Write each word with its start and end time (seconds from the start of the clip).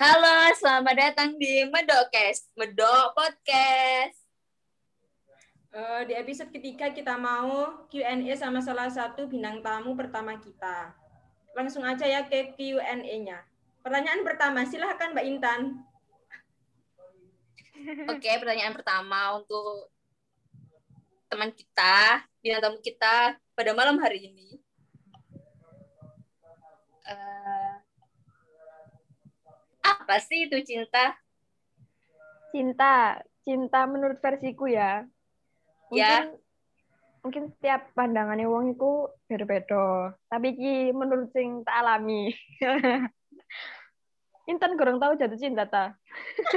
Halo, 0.00 0.48
selamat 0.56 0.96
datang 0.96 1.36
di 1.36 1.60
Medokes, 1.68 2.48
Medok 2.56 3.12
Podcast. 3.12 4.16
Uh, 5.76 6.08
di 6.08 6.16
episode 6.16 6.48
ketiga 6.48 6.88
kita 6.88 7.20
mau 7.20 7.84
Q&A 7.84 8.32
sama 8.32 8.64
salah 8.64 8.88
satu 8.88 9.28
bintang 9.28 9.60
tamu 9.60 9.92
pertama 9.92 10.40
kita. 10.40 10.96
Langsung 11.52 11.84
aja 11.84 12.08
ya 12.08 12.24
ke 12.24 12.56
Q&A-nya. 12.56 13.44
Pertanyaan 13.84 14.24
pertama, 14.24 14.64
silahkan 14.64 15.12
Mbak 15.12 15.26
Intan. 15.36 15.84
Oke, 18.08 18.32
pertanyaan 18.40 18.72
pertama 18.72 19.36
untuk 19.36 19.92
teman 21.28 21.52
kita, 21.52 22.24
bintang 22.40 22.72
tamu 22.72 22.80
kita 22.80 23.36
pada 23.52 23.76
malam 23.76 24.00
hari 24.00 24.32
ini. 24.32 24.56
Uh, 27.04 27.59
apa 30.10 30.26
sih 30.26 30.50
itu 30.50 30.58
cinta? 30.66 31.14
Cinta, 32.50 33.22
cinta 33.46 33.86
menurut 33.86 34.18
versiku 34.18 34.66
ya 34.66 35.06
mungkin 35.86 36.02
ya. 36.02 36.34
mungkin 37.22 37.42
setiap 37.54 37.94
pandangannya 37.94 38.50
wong 38.50 38.74
itu 38.74 39.06
berbeda 39.30 40.18
tapi 40.26 40.58
ki 40.58 40.90
menurut 40.90 41.30
sing 41.30 41.62
tak 41.62 41.78
alami 41.78 42.34
Intan 44.50 44.74
kurang 44.74 44.98
tahu 44.98 45.14
jatuh 45.14 45.38
cinta 45.38 45.66
ta 45.66 45.94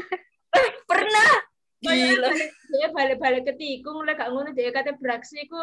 pernah 0.90 1.30
gila 1.78 2.34
dia 2.74 2.88
balik-balik 2.90 3.46
ke 3.46 3.54
tikung 3.54 4.02
mulai 4.02 4.18
gak 4.18 4.34
ngono 4.34 4.50
dia 4.54 4.74
kata 4.74 4.98
beraksi 4.98 5.46
ku 5.46 5.62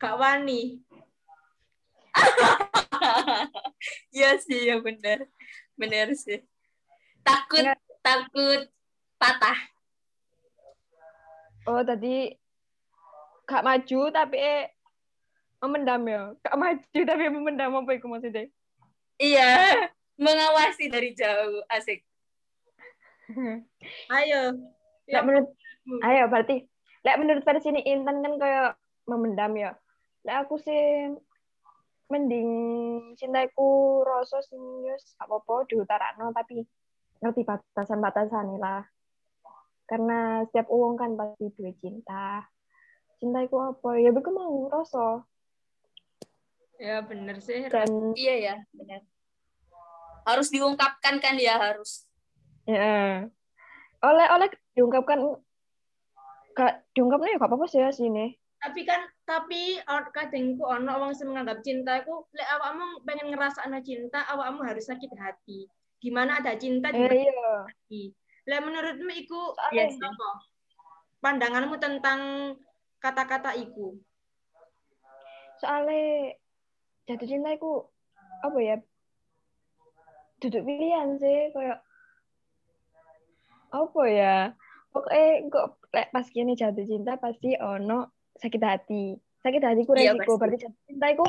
gak 0.00 0.16
wani 0.16 0.80
Iya 4.14 4.38
sih, 4.38 4.70
ya 4.70 4.78
benar. 4.78 5.26
Benar 5.74 6.14
sih. 6.14 6.38
Takut, 7.24 7.64
Nggak. 7.64 7.78
takut 8.04 8.60
patah. 9.16 9.58
Oh, 11.64 11.80
tadi 11.80 12.36
gak 13.48 13.64
maju 13.64 14.00
tapi 14.12 14.36
eh, 14.36 14.68
memendam 15.64 16.04
ya? 16.04 16.22
Gak 16.44 16.56
maju 16.60 17.00
tapi 17.08 17.24
memendam 17.32 17.72
apa 17.80 17.90
itu 17.96 18.06
maksudnya? 18.06 18.46
Iya 19.16 19.88
mengawasi 20.18 20.90
dari 20.90 21.10
jauh 21.14 21.62
asik. 21.70 22.02
Ayo. 24.14 24.42
Ya 25.04 25.20
menurut 25.20 25.52
ayo 26.00 26.24
berarti 26.32 26.64
lek 27.04 27.20
menurut 27.20 27.44
versi 27.44 27.68
ini 27.68 27.84
Intan 27.84 28.24
kan 28.24 28.34
kayak 28.40 28.70
memendam 29.04 29.52
ya? 29.52 29.76
Lek 30.24 30.48
aku 30.48 30.56
sih 30.56 31.12
mending 32.08 32.48
cintaku 33.16 34.00
rasa 34.04 34.40
sing 34.44 34.60
apa-apa 35.20 35.68
diutarakno 35.68 36.32
tapi 36.32 36.64
ngerti 37.24 37.48
batasan-batasan 37.48 38.60
lah. 38.60 38.84
Karena 39.88 40.44
setiap 40.44 40.68
uang 40.68 41.00
kan 41.00 41.16
pasti 41.16 41.48
dua 41.56 41.72
cinta. 41.80 42.44
Cinta 43.16 43.40
itu 43.40 43.56
apa? 43.56 43.96
Ya 43.96 44.12
begitu 44.12 44.36
mau 44.36 44.68
rasa 44.68 45.24
ya 46.76 47.00
bener 47.00 47.40
sih. 47.40 47.64
Dan 47.72 48.12
iya 48.18 48.34
ya 48.36 48.56
bener. 48.76 49.00
Harus 50.28 50.52
diungkapkan 50.52 51.20
kan 51.20 51.36
ya 51.40 51.56
harus. 51.56 52.04
Ya. 52.68 53.28
Oleh 54.04 54.26
oleh 54.28 54.48
diungkapkan. 54.76 55.40
Gak 56.54 56.86
diungkapnya 56.94 57.34
ya 57.34 57.38
gak 57.40 57.50
apa-apa 57.50 57.66
sih 57.66 57.80
ya 57.82 57.90
sini. 57.90 58.36
Tapi 58.62 58.80
kan 58.88 59.04
tapi 59.28 59.76
kadangku 60.12 60.64
ono 60.64 60.96
orang 60.96 61.12
sing 61.12 61.28
menganggap 61.28 61.60
cinta 61.60 62.00
aku 62.00 62.24
lek 62.32 62.48
awakmu 62.48 63.04
pengen 63.04 63.32
ngerasa 63.32 63.68
cinta 63.84 64.24
awakmu 64.32 64.64
harus 64.64 64.88
sakit 64.88 65.12
hati 65.16 65.68
gimana 66.04 66.44
ada 66.44 66.52
cinta 66.60 66.92
di 66.92 67.00
eh, 67.00 67.24
iya. 67.88 68.12
lek 68.44 68.60
menurutmu 68.60 69.08
iku 69.24 69.56
ya, 69.72 69.88
apa? 69.88 70.30
Pandanganmu 71.24 71.80
tentang 71.80 72.52
kata-kata 73.00 73.56
iku. 73.56 73.96
Soalnya 75.56 76.36
jatuh 77.08 77.24
cinta 77.24 77.56
iku 77.56 77.88
apa 78.44 78.58
ya 78.60 78.76
duduk 80.44 80.68
pilihan 80.68 81.16
sih 81.16 81.48
kayak 81.56 81.80
apa 83.72 84.02
ya 84.12 84.36
pokoknya 84.92 85.48
kok 85.48 85.66
pas 85.88 86.26
gini 86.28 86.52
jatuh 86.52 86.84
cinta 86.84 87.16
pasti 87.16 87.56
ono 87.56 88.12
sakit 88.36 88.60
hati. 88.60 89.16
Sakit 89.40 89.62
hati 89.64 89.80
ku 89.88 89.96
iya, 89.96 90.12
resiko 90.12 90.36
iya, 90.36 90.40
berarti 90.40 90.58
jatuh 90.68 90.82
cinta 90.84 91.06
itu 91.08 91.24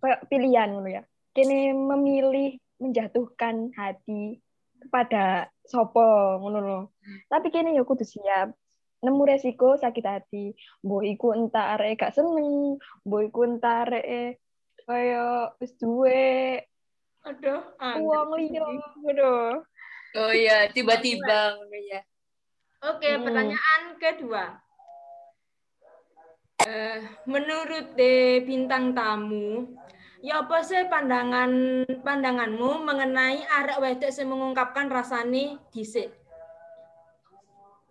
kayak 0.00 0.20
pilihan 0.32 0.68
gitu 0.72 0.88
ya. 0.88 1.02
Kini 1.36 1.76
memilih 1.76 2.56
menjatuhkan 2.82 3.72
hati 3.72 4.40
kepada 4.76 5.48
sopo 5.64 6.38
ngono 6.40 6.58
loh 6.60 6.84
tapi 7.30 7.48
kini 7.50 7.76
ya 7.76 7.82
kudu 7.86 8.04
siap. 8.04 8.52
Nemu 9.04 9.22
resiko 9.28 9.76
sakit 9.76 10.04
hati. 10.08 10.56
Mbok 10.82 11.04
iku 11.04 11.36
entar 11.36 11.76
arek 11.76 12.00
gak 12.00 12.16
seneng. 12.16 12.80
Mbok 13.04 13.22
iku 13.28 13.40
entar 13.44 13.86
arek 13.86 14.40
kaya 14.86 15.50
wis 15.58 15.74
duwe 15.82 16.62
aduh 17.26 17.58
uang 17.82 18.38
liya 18.38 18.62
aduh 19.10 19.58
oh 20.14 20.30
iya 20.30 20.70
tiba-tiba 20.70 21.58
ya. 21.74 22.00
Oke 22.86 23.10
hmm. 23.10 23.22
pertanyaan 23.26 23.82
kedua. 23.98 24.44
Uh, 26.66 26.98
menurut 27.26 27.98
de 27.98 28.42
bintang 28.46 28.94
tamu 28.94 29.74
ya 30.24 30.44
apa 30.44 30.64
sih 30.64 30.88
pandangan 30.88 31.50
pandanganmu 32.00 32.84
mengenai 32.84 33.44
arek 33.44 33.80
wedok 33.80 34.12
yang 34.12 34.28
mengungkapkan 34.32 34.88
rasane 34.88 35.60
dhisik 35.72 36.12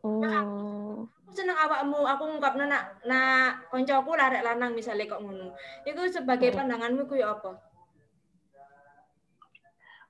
Oh. 0.06 1.10
seneng 1.34 1.58
awakmu, 1.58 2.06
aku 2.06 2.24
ngungkapno 2.30 2.70
nak 2.70 3.02
nak 3.10 3.66
koncoku 3.74 4.14
larek 4.14 4.46
lanang 4.46 4.78
misalnya 4.78 5.10
kok 5.10 5.20
ngono. 5.26 5.58
Iku 5.82 6.06
sebagai 6.14 6.54
pandanganmu 6.54 7.10
ku 7.10 7.18
ya 7.18 7.34
apa? 7.34 7.58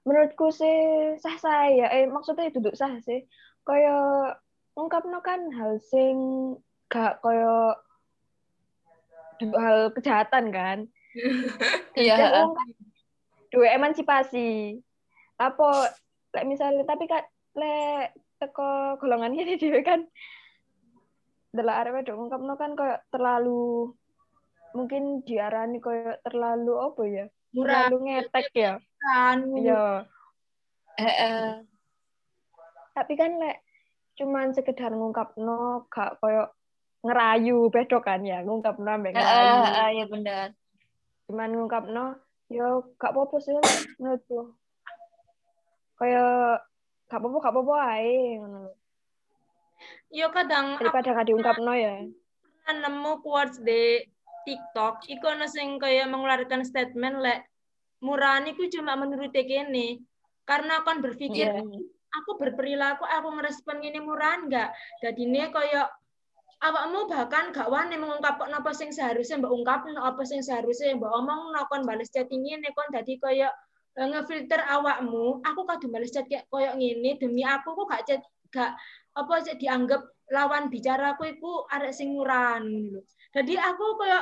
Menurutku 0.03 0.51
sih 0.51 1.15
sah 1.17 1.39
saya, 1.39 1.89
eh 1.95 2.05
maksudnya 2.11 2.51
duduk 2.51 2.75
sah 2.75 2.93
sih. 3.01 3.23
Kayak 3.63 4.43
ngungkapno 4.75 5.23
kan 5.23 5.47
hal 5.55 5.79
sing 5.79 6.15
gak 6.91 7.23
kayak 7.23 7.79
hal 9.39 9.77
kejahatan 9.95 10.51
kan. 10.51 10.77
Iya. 11.95 12.47
dua 13.49 13.67
emansipasi. 13.75 14.79
Apa 15.39 15.95
misalnya 16.43 16.83
tapi 16.83 17.07
kan 17.07 17.23
lek 17.55 18.11
teko 18.35 18.99
golongan 18.99 19.31
ini 19.31 19.55
dia 19.55 19.79
kan 19.79 20.03
adalah 21.55 21.87
arep 21.87 22.03
wedok 22.03 22.15
ngungkapno 22.19 22.53
kan 22.59 22.71
kayak 22.75 23.07
terlalu 23.07 23.95
mungkin 24.75 25.23
diarani 25.23 25.79
kayak 25.79 26.19
terlalu 26.27 26.73
apa 26.83 27.01
ya 27.07 27.25
Murah. 27.55 27.87
terlalu 27.87 27.97
ngetek 28.11 28.47
ya 28.51 28.73
kan 28.99 29.39
iya 29.55 30.03
eh, 30.99 31.07
eh. 31.07 31.47
tapi 32.91 33.15
kan 33.15 33.39
lek 33.39 33.63
cuman 34.19 34.51
sekedar 34.51 34.91
ngungkapno 34.91 35.87
gak 35.87 36.19
kayak 36.19 36.51
ngerayu 37.07 37.71
bedo 37.71 38.03
kan 38.03 38.19
ya 38.27 38.43
ngungkapno 38.43 38.91
ambek 38.91 39.15
ngerayu 39.15 39.55
eh, 39.55 39.71
eh, 39.79 39.89
ya 40.03 40.05
benar 40.11 40.47
cuman 41.25 41.49
ngungkapno 41.53 42.05
yo 42.53 42.93
gak 43.01 43.13
apa-apa 43.13 43.35
sih 43.41 43.57
menurutku. 43.97 44.53
Kayak 45.97 46.61
gak 47.09 47.19
apa-apa 47.19 47.37
gak 47.41 47.53
apa-apa 47.53 47.75
ae 47.97 48.37
ngono 48.41 48.61
yo 50.15 50.31
kadang 50.31 50.79
daripada 50.79 51.11
gak 51.11 51.27
diungkapno 51.27 51.73
ya. 51.75 52.05
nemu 52.65 53.21
quotes 53.21 53.61
di 53.61 54.01
TikTok 54.45 55.05
iku 55.09 55.25
ana 55.29 55.45
sing 55.45 55.77
kaya 55.77 56.09
mengeluarkan 56.09 56.65
statement 56.65 57.21
lek 57.21 57.45
murani 58.01 58.53
ku 58.53 58.65
cuma 58.69 58.97
menurut 58.97 59.33
kene. 59.33 60.01
Karena 60.45 60.85
kan 60.85 61.01
berpikir 61.01 61.49
yeah. 61.49 61.81
aku 62.21 62.37
berperilaku 62.37 63.01
aku 63.01 63.27
ngerespon 63.33 63.81
ini 63.81 63.97
murah 63.97 64.37
enggak 64.37 64.69
jadi 65.01 65.19
ini 65.25 65.49
kaya 65.49 65.89
awakmu 66.63 67.11
bahkan 67.11 67.51
gak 67.51 67.67
wani 67.67 67.99
mengungkap 67.99 68.39
apa 68.39 68.71
sing 68.71 68.95
seharusnya 68.95 69.41
mbak 69.43 69.51
ungkap 69.51 69.81
apa 69.91 70.23
sing 70.23 70.39
seharusnya 70.39 70.95
mbak 70.95 71.11
omong 71.11 71.51
kon 71.67 71.83
balas 71.83 72.07
chatting 72.13 72.45
ini 72.47 72.71
kon 72.71 72.87
jadi 72.93 73.13
kaya 73.19 73.49
ngefilter 73.95 74.59
awakmu, 74.59 75.39
aku 75.39 75.61
kadung 75.63 75.95
bales 75.95 76.11
chat 76.11 76.27
kayak 76.27 76.43
koyo 76.51 76.75
ngene 76.75 77.15
demi 77.15 77.47
aku 77.47 77.71
kok 77.79 77.87
gak 77.87 78.03
chat 78.03 78.21
gak 78.51 78.75
apa 79.15 79.33
sih 79.39 79.55
dianggap 79.55 80.03
lawan 80.35 80.67
bicara 80.67 81.15
aku 81.15 81.31
iku 81.31 81.63
arek 81.71 81.95
sing 81.95 82.11
muran 82.11 82.67
ngono 82.67 82.99
lho. 82.99 83.01
Jadi 83.31 83.55
aku 83.55 83.85
koyo 83.95 84.19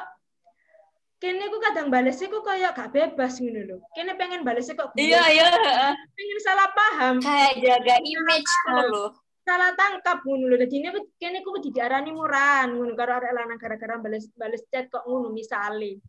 kene 1.18 1.50
ku 1.50 1.58
kadang 1.58 1.90
bales 1.90 2.22
iku 2.22 2.46
koyo 2.46 2.70
gak 2.70 2.94
bebas 2.94 3.42
ngono 3.42 3.62
lho. 3.66 3.78
Kene 3.98 4.14
pengen 4.14 4.46
bales 4.46 4.70
kok 4.70 4.94
Iya, 4.94 5.26
iya, 5.34 5.50
Pengen 6.14 6.40
salah 6.46 6.70
paham. 6.78 7.18
Kayak 7.18 7.58
jaga 7.66 7.96
image 7.98 8.54
lho. 8.70 9.23
Salah 9.44 9.76
tangkap 9.76 10.24
ngono 10.24 10.48
lho. 10.48 10.56
Dadi 10.56 10.80
kene 11.20 11.44
ku 11.44 11.60
diarani 11.60 12.16
muran 12.16 12.80
ngono 12.80 12.96
karo 12.96 13.20
arek 13.20 13.36
lanang 13.36 13.60
gara-gara 13.60 14.00
bales 14.00 14.32
bales 14.40 14.64
chat 14.72 14.88
kok 14.88 15.04
ngono 15.04 15.36
misale. 15.36 16.00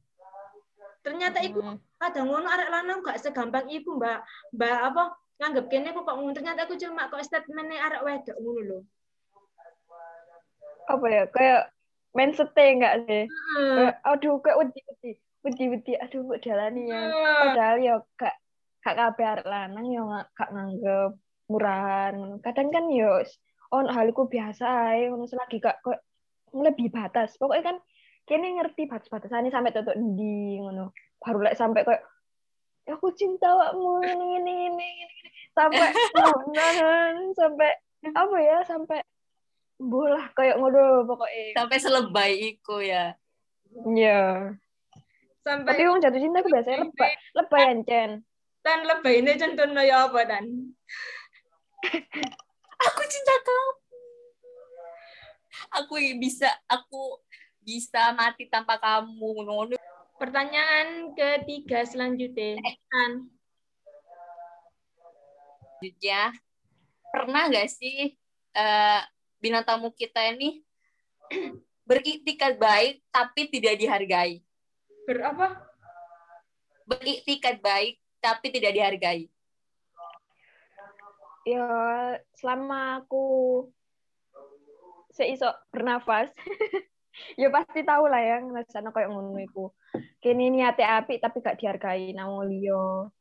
Ternyata 1.03 1.43
iku 1.43 1.59
kadang 1.99 2.31
ngono 2.31 2.47
arek 2.47 2.71
lanang 2.71 3.03
gak 3.03 3.19
segampang 3.19 3.67
iku 3.67 3.99
mbak 3.99 4.23
mbak 4.55 4.79
apa 4.87 5.03
nganggep 5.43 5.67
kene 5.67 5.91
aku 5.91 6.07
kok 6.07 6.15
ngono 6.15 6.31
ternyata 6.31 6.63
aku 6.63 6.79
cuma 6.79 7.11
kok 7.11 7.27
statementnya 7.27 7.83
arek 7.83 8.05
wedok 8.07 8.37
ngono 8.39 8.61
lho. 8.63 8.79
Apa 10.87 11.07
ya? 11.11 11.23
Kayak 11.35 11.63
main 12.15 12.31
sete 12.39 12.65
enggak 12.71 12.95
sih? 13.11 13.25
Hmm. 13.27 13.75
Kayak, 13.83 13.95
aduh 14.07 14.35
kayak 14.39 14.59
wedi-wedi. 14.63 15.11
Wedi-wedi 15.43 15.93
aduh 15.99 16.23
kok 16.31 16.39
dalani 16.39 16.87
ya. 16.87 17.03
Hmm. 17.03 17.39
Padahal 17.51 17.77
ya 17.83 17.95
gak 18.15 18.35
gak 18.87 18.95
kabeh 18.95 19.27
arek 19.27 19.49
lanang 19.51 19.87
ya 19.91 20.03
gak 20.39 20.51
nganggep 20.55 21.24
murahan. 21.51 22.41
Kadang 22.41 22.69
kan 22.73 22.89
yo 22.93 23.23
oh 23.75 23.83
haliku 23.91 24.31
biasa 24.31 24.95
ae 24.95 25.11
ngono 25.11 25.27
selagi 25.27 25.59
gak 25.59 25.83
kok 25.83 25.99
lebih 26.55 26.93
batas. 26.93 27.35
Pokoknya 27.37 27.75
kan 27.75 27.77
kene 28.25 28.57
ngerti 28.57 28.89
batas-batasannya 28.89 29.51
sampai 29.53 29.75
tutup 29.75 29.97
di 29.97 30.59
ngono. 30.61 30.95
Baru 31.21 31.41
lek 31.43 31.57
sampai 31.57 31.83
kayak 31.85 32.05
aku 32.93 33.09
cinta 33.17 33.49
kamu 33.49 34.05
ini 34.05 34.27
ini 34.41 34.55
ini 34.69 34.89
ini 35.09 35.29
sampai 35.57 35.89
tahunan 36.13 37.33
sampai 37.33 37.71
apa 38.13 38.37
ya 38.37 38.59
sampai 38.69 39.01
bolah 39.81 40.29
kayak 40.37 40.61
ngono 40.61 41.09
pokoknya 41.09 41.57
sampai 41.57 41.79
selebay 41.81 42.33
iku 42.55 42.85
ya 42.85 43.17
ya 43.97 44.53
sampai 45.41 45.69
tapi 45.73 45.83
wong 45.89 46.01
jatuh 46.05 46.21
cinta 46.21 46.45
aku 46.45 46.51
biasanya 46.53 46.79
lebay 46.85 47.13
lebay 47.33 47.63
ancen 47.73 48.11
dan 48.61 48.79
lebay 48.85 49.25
ini 49.25 49.33
contohnya 49.41 49.83
ya 49.83 49.97
apa 50.09 50.21
dan 50.29 50.45
aku 52.87 53.01
cinta 53.11 53.35
kamu 53.45 53.73
aku 55.75 55.95
bisa 56.21 56.49
aku 56.69 57.19
bisa 57.65 58.13
mati 58.13 58.47
tanpa 58.49 58.77
kamu 58.77 59.45
ngono 59.45 59.77
Pertanyaan 60.15 61.11
ketiga 61.19 61.83
selanjutnya. 61.83 62.55
Kan. 62.87 63.27
Selanjutnya, 65.83 66.31
pernah 67.11 67.51
nggak 67.51 67.69
sih 67.69 68.15
uh, 68.55 69.03
bintang 69.43 69.67
tamu 69.67 69.91
kita 69.91 70.23
ini 70.33 70.63
beriktikat 71.91 72.57
baik 72.63 73.03
tapi 73.11 73.51
tidak 73.51 73.75
dihargai? 73.83 74.41
Berapa? 75.05 75.67
Beriktikat 76.87 77.59
baik 77.59 77.99
tapi 78.23 78.55
tidak 78.55 78.71
dihargai. 78.71 79.34
Ya, 81.45 81.67
selama 82.41 83.05
aku 83.05 83.25
seisok 85.15 85.55
bernafas 85.71 86.33
ya 87.41 87.47
pasti 87.53 87.87
tahu 87.87 88.11
lah 88.11 88.19
ya 88.19 88.37
ngerasanya 88.43 88.91
kayak 88.91 89.13
ngono 89.13 89.39
iku. 89.39 89.71
Kini 90.19 90.51
niate 90.51 90.83
api 90.83 91.23
tapi 91.23 91.39
gak 91.45 91.61
dihargai 91.61 92.17
nang 92.17 92.43
liyo 92.49 93.13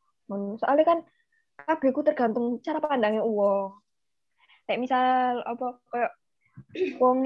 soalnya 0.58 0.86
kan 0.88 1.00
kabeh 1.68 1.90
ku 1.94 2.02
tergantung 2.02 2.58
cara 2.66 2.82
pandangnya 2.82 3.22
uang 3.22 3.78
kayak 4.66 4.80
misal 4.82 5.44
apa 5.44 5.78
kayak 5.92 6.12
wong 7.02 7.22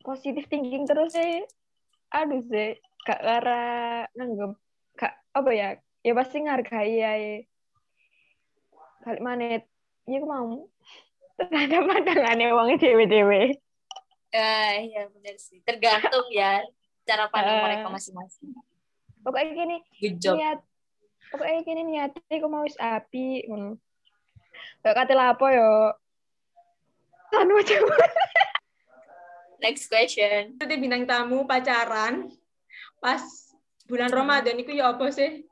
positif 0.00 0.46
thinking 0.46 0.86
terus 0.86 1.12
sih 1.12 1.42
aduh 2.14 2.40
sih 2.46 2.78
gak 3.04 3.20
kara 3.20 4.06
nanggep 4.14 4.54
gak 4.96 5.14
apa 5.34 5.50
ya 5.52 5.68
ya 6.06 6.12
pasti 6.14 6.46
ngargai 6.46 6.94
ya 6.94 7.12
kali 9.06 9.22
mana 9.22 9.62
ya 10.10 10.20
mau 10.26 10.66
terhadap 11.38 11.86
pandangannya 11.86 12.50
uangnya 12.50 12.76
dewe-dewe 12.82 13.54
Uh, 14.36 14.74
ya 14.90 15.02
benar 15.08 15.36
sih. 15.40 15.64
Tergantung 15.64 16.28
ya 16.28 16.60
cara 17.08 17.30
pandang 17.32 17.56
uh, 17.56 17.64
mereka 17.64 17.86
masing-masing. 17.88 18.52
Pokoknya 19.24 19.50
gini, 19.56 19.76
niat 20.36 20.60
pokoknya 21.32 21.60
gini 21.64 21.82
niatnya 21.88 22.36
aku 22.36 22.48
mau 22.50 22.66
wis 22.66 22.76
api 22.76 23.48
ngono. 23.48 23.80
Kayak 24.84 24.94
kate 25.02 25.14
lapo 25.16 25.46
yo. 25.48 25.94
Coba. 27.70 27.96
Next 29.62 29.88
question. 29.88 30.60
Itu 30.60 30.74
bintang 30.76 31.08
tamu 31.08 31.48
pacaran 31.48 32.28
pas 33.00 33.22
bulan 33.88 34.12
Ramadan 34.12 34.58
itu 34.60 34.76
ya 34.76 34.92
apa 34.94 35.10
sih? 35.10 35.48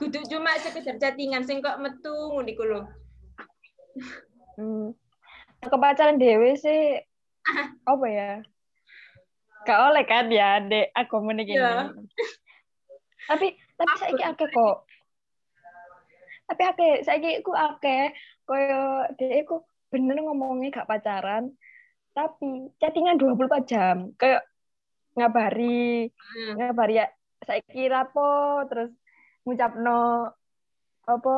Kudu 0.00 0.24
cuma 0.32 0.56
sekedar 0.56 0.96
chattingan 0.96 1.44
sing 1.44 1.60
kok 1.60 1.76
metu 1.76 2.08
ngono 2.32 2.48
iku 2.48 2.64
lho. 2.64 2.80
Hmm. 4.56 4.96
Kepacaran 5.60 6.16
dewe 6.16 6.56
sih 6.56 7.04
apa 7.84 8.06
ya 8.08 8.32
gak 9.64 9.80
oleh 9.92 10.04
kan 10.08 10.26
ya 10.32 10.60
dek 10.64 10.88
aku 10.96 11.20
menikah 11.20 11.54
yeah. 11.56 11.84
tapi 13.28 13.56
tapi 13.76 13.92
saya 14.00 14.12
kira 14.16 14.28
akeh 14.32 14.48
kok 14.48 14.76
tapi 16.48 16.62
akeh 16.64 16.92
saya 17.04 17.18
aku 17.40 17.52
akeh 17.52 18.04
koyo 18.48 19.04
dek 19.20 19.44
aku 19.44 19.56
bener 19.92 20.16
ngomongnya 20.24 20.82
gak 20.82 20.88
pacaran 20.88 21.52
tapi 22.16 22.72
chattingan 22.80 23.20
24 23.20 23.70
jam 23.70 23.96
kayak 24.16 24.42
ngabari 25.14 26.08
hmm. 26.08 26.54
ngabari 26.56 27.04
ya 27.04 27.06
saya 27.44 27.60
kira 27.68 28.08
po 28.08 28.64
terus 28.68 28.90
ngucap 29.46 29.72
no 29.76 30.30
apa 31.08 31.34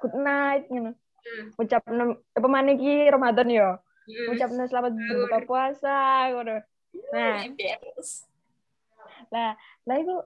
good 0.00 0.14
night 0.16 0.64
gitu 0.70 0.92
hmm. 0.94 1.46
ngucap 1.58 1.82
no 1.90 2.22
apa 2.36 2.48
mana 2.48 2.72
Ramadan 3.10 3.48
yo 3.50 3.70
ucapnya 4.08 4.64
selamat 4.68 4.92
berbuka 4.96 5.38
puasa 5.44 6.32
gitu. 6.32 6.56
Nah, 7.12 7.44
lah, 9.28 9.52
lah 9.84 9.96
itu 10.00 10.16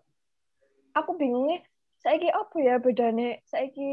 aku 0.95 1.11
bingungnya 1.19 1.67
saiki 1.99 2.31
apa 2.31 2.57
ya 2.63 2.75
bedanya 2.79 3.39
saiki 3.47 3.93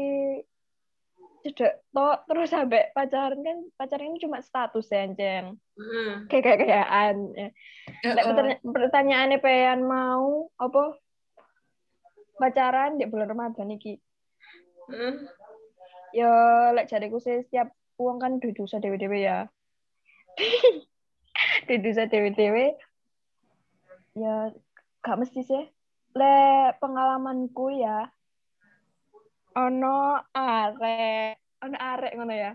tidak 1.40 1.80
toh 1.96 2.20
terus 2.28 2.52
sampai 2.52 2.92
pacaran 2.92 3.40
kan 3.40 3.58
pacaran 3.80 4.12
ini 4.12 4.20
cuma 4.20 4.44
status 4.44 4.92
ya 4.92 5.08
Jen 5.16 5.56
mm. 5.72 6.28
kayak 6.28 6.42
kayak 6.44 6.58
kayaan 6.68 7.16
ya. 7.32 7.48
Uh, 8.04 8.60
pertanyaannya 8.60 9.40
mau 9.80 10.52
apa 10.60 11.00
pacaran 12.40 12.96
di 12.96 13.04
bulan 13.04 13.28
Ramadan 13.28 13.76
iki. 13.76 14.00
Mm. 14.90 15.28
ya 16.10 16.32
lek 16.74 16.90
jadiku 16.90 17.22
sih 17.22 17.46
setiap 17.46 17.70
uang 17.94 18.18
kan 18.18 18.42
duit 18.42 18.56
dosa 18.58 18.82
dewe-dewe 18.82 19.22
ya. 19.22 19.46
Di 21.68 21.78
desa 21.78 22.10
dewe-dewe. 22.10 22.74
Ya 24.18 24.50
gak 25.04 25.18
mesti 25.20 25.46
sih. 25.46 25.64
Le 26.18 26.74
pengalamanku 26.82 27.70
ya 27.78 28.10
ono 29.54 30.18
arek 30.34 31.38
ono 31.62 31.76
arek 31.78 32.12
ngono 32.18 32.34
ya. 32.34 32.52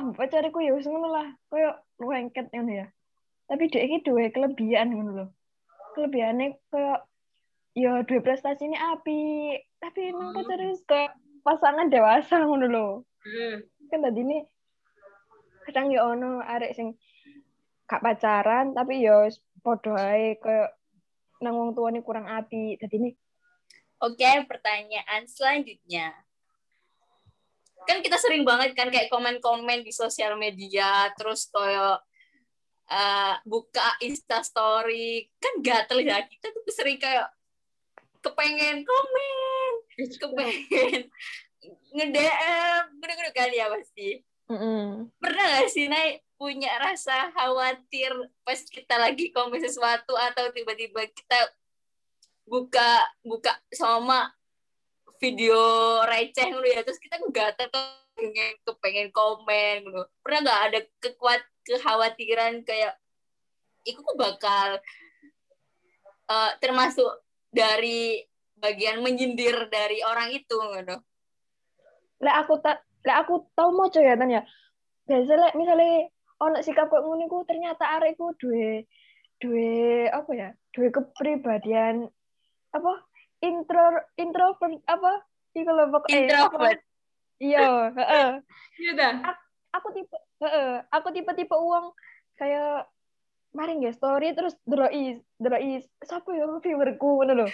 Apa 0.00 0.26
cariku 0.26 0.58
ya 0.64 0.74
wis 0.74 0.90
ngono 0.90 1.06
lah. 1.12 1.28
Koyo 1.46 1.70
lengket 2.02 2.50
ngono 2.50 2.72
ya. 2.74 2.86
Tapi 3.46 3.70
dia 3.70 3.86
ini 3.86 4.02
dua 4.02 4.26
kelebihan 4.34 4.90
ngono 4.90 5.12
loh 5.14 5.30
kelebihannya 5.94 6.56
koyo 6.72 6.94
ya 7.72 8.04
dua 8.04 8.20
prestasi 8.20 8.68
ini 8.68 8.76
api 8.76 9.22
tapi 9.80 10.12
emang 10.12 10.32
hmm. 10.32 10.36
pacarnya 10.40 10.72
kayak 10.84 11.12
pasangan 11.40 11.88
dewasa 11.88 12.44
ngono 12.44 12.66
loh 12.68 12.92
hmm. 13.24 13.88
kan 13.88 14.00
tadi 14.04 14.20
ini 14.20 14.38
kadang 15.64 15.88
ya 15.94 16.04
ono 16.04 16.42
arek 16.42 16.74
sing 16.74 16.94
gak 17.88 18.02
pacaran 18.02 18.76
tapi 18.76 19.04
ya 19.04 19.30
padha 19.62 19.94
ae 19.94 20.36
koyo 20.42 20.66
nang 21.42 21.58
wong 21.58 21.74
tuane 21.74 22.00
kurang 22.06 22.30
api. 22.30 22.78
Dadi 22.78 22.96
ini 23.02 23.10
Oke, 24.02 24.26
pertanyaan 24.50 25.30
selanjutnya. 25.30 26.10
Kan 27.86 28.02
kita 28.02 28.18
sering 28.18 28.42
banget 28.42 28.74
kan 28.74 28.90
kayak 28.90 29.06
komen-komen 29.06 29.86
di 29.86 29.94
sosial 29.94 30.34
media, 30.34 31.06
terus 31.14 31.46
koyo 31.46 32.02
uh, 32.90 33.34
buka 33.46 33.94
Insta 34.02 34.42
story, 34.42 35.30
kan 35.38 35.62
gatel 35.62 36.02
ya 36.02 36.18
kita 36.26 36.50
tuh 36.50 36.74
sering 36.74 36.98
kayak 36.98 37.30
kepengen. 38.22 38.86
Komen, 38.86 39.72
kepengen. 40.22 41.00
nge-DM, 41.92 42.82
gede-gede 42.98 43.30
kali 43.36 43.56
ya 43.60 43.66
pasti. 43.68 44.24
Mm-hmm. 44.50 45.14
Pernah 45.22 45.44
gak 45.60 45.68
sih 45.70 45.86
naik 45.86 46.24
punya 46.36 46.74
rasa 46.82 47.30
khawatir 47.30 48.10
pas 48.42 48.58
kita 48.58 48.98
lagi 48.98 49.30
komen 49.30 49.62
sesuatu 49.62 50.18
atau 50.18 50.50
tiba-tiba 50.50 51.06
kita 51.06 51.38
buka 52.42 52.98
buka 53.22 53.54
sama 53.70 54.34
video 55.22 55.62
receh 56.02 56.50
gitu 56.50 56.66
ya 56.66 56.82
terus 56.82 56.98
kita 56.98 57.22
nggak 57.22 57.70
pengen 58.18 58.58
kepengen 58.66 59.08
komen 59.14 59.86
gitu. 59.86 60.02
Pernah 60.26 60.38
nggak 60.42 60.60
ada 60.66 60.78
kekuat 60.98 61.42
kekhawatiran 61.62 62.66
kayak 62.66 62.98
itu 63.86 63.98
kok 64.02 64.18
bakal 64.18 64.82
uh, 66.26 66.50
termasuk 66.58 67.10
dari 67.52 68.24
bagian 68.56 69.04
menyindir 69.04 69.68
dari 69.68 70.00
orang 70.02 70.32
itu 70.32 70.56
gitu. 70.56 70.96
Lah 72.24 72.34
aku 72.42 72.58
tak 72.64 72.82
lah 73.04 73.22
aku 73.26 73.46
tau 73.52 73.74
mau 73.74 73.90
ya 73.92 74.14
ya 74.16 74.42
biasanya 75.02 75.52
misalnya 75.58 76.06
ono 76.38 76.62
sikap 76.62 76.86
kok 76.86 77.02
ngono 77.02 77.26
ku 77.26 77.42
ternyata 77.42 77.98
arekku 77.98 78.38
duwe 78.38 78.86
duwe 79.42 80.06
apa 80.06 80.30
ya 80.30 80.48
duwe 80.70 80.94
kepribadian 80.94 82.06
apa 82.70 82.92
intro 83.42 84.06
introvert 84.14 84.78
apa 84.86 85.26
Iku 85.52 85.68
lho 85.68 85.84
pokoknya 85.92 86.20
Introvert. 86.24 86.80
Iya, 87.42 87.92
heeh. 87.92 88.28
Iya 88.80 88.92
dah. 88.96 89.12
Aku 89.76 89.88
tipe 89.92 90.16
heeh, 90.44 90.70
aku 90.92 91.08
tipe-tipe 91.12 91.56
uang 91.56 91.92
kayak 92.36 92.88
mari 93.52 93.76
nggak 93.76 93.94
story 93.94 94.32
terus 94.32 94.56
deloki 94.64 95.20
deloki 95.36 95.72
siapa 96.00 96.28
ya 96.32 96.48
viewerku 96.58 97.20
ngono 97.20 97.44
lho. 97.44 97.48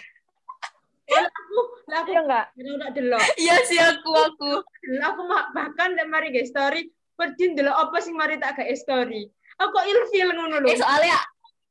Aku, 1.08 1.58
lah 1.88 2.04
aku 2.04 2.10
Iya 2.12 2.20
enggak? 2.20 2.46
udah 2.52 2.90
delok. 2.92 3.22
Iya 3.36 3.56
sih 3.64 3.80
aku 3.80 4.10
aku. 4.12 4.50
Aku 5.00 5.20
bahkan 5.50 5.96
lek 5.96 6.04
mari 6.06 6.28
nge 6.28 6.44
story, 6.46 6.84
perjin 7.16 7.56
delok 7.56 7.74
apa 7.74 7.96
sing 7.98 8.12
mari 8.12 8.36
tak 8.36 8.60
gawe 8.60 8.74
story. 8.76 9.24
Aku 9.56 9.72
kok 9.72 9.86
ilfil 9.88 10.28
ngono 10.30 10.60
lho. 10.60 10.68
Eh 10.68 10.76
soalnya 10.76 11.16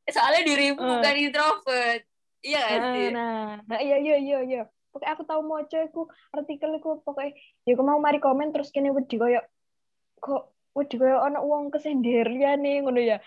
soalnya 0.07 0.41
dirimu 0.41 0.81
Eh. 0.81 0.87
bukan 0.89 1.15
introvert. 1.15 2.01
Iya 2.41 2.61
gak 2.63 2.79
Nah, 2.79 2.93
sih? 2.93 3.07
nah, 3.13 3.47
nah 3.63 3.79
iya 3.79 3.97
iya 3.97 4.15
iya 4.17 4.39
iya. 4.41 4.61
Pokoknya 4.89 5.13
aku 5.13 5.23
tahu 5.23 5.41
mau 5.45 5.61
iku 5.61 6.01
artikel 6.33 6.69
iku 6.73 6.89
pokoknya 7.05 7.37
ya 7.63 7.71
aku 7.77 7.83
mau 7.85 8.01
mari 8.01 8.17
komen 8.17 8.49
terus 8.49 8.73
kene 8.73 8.89
wedi 8.89 9.15
koyo 9.15 9.41
kok 10.17 10.49
wedi 10.73 10.97
koyo 10.97 11.21
ana 11.21 11.39
uang 11.39 11.69
kesendirian 11.69 12.57
nih 12.57 12.81
ngono 12.81 12.97
ya. 12.97 13.21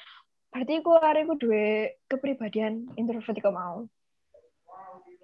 Berarti 0.50 0.72
aku 0.82 0.90
hari 0.98 1.20
aku 1.22 1.34
duwe 1.38 1.94
kepribadian 2.10 2.90
introvert 2.98 3.38
iku 3.38 3.50
mau. 3.54 3.86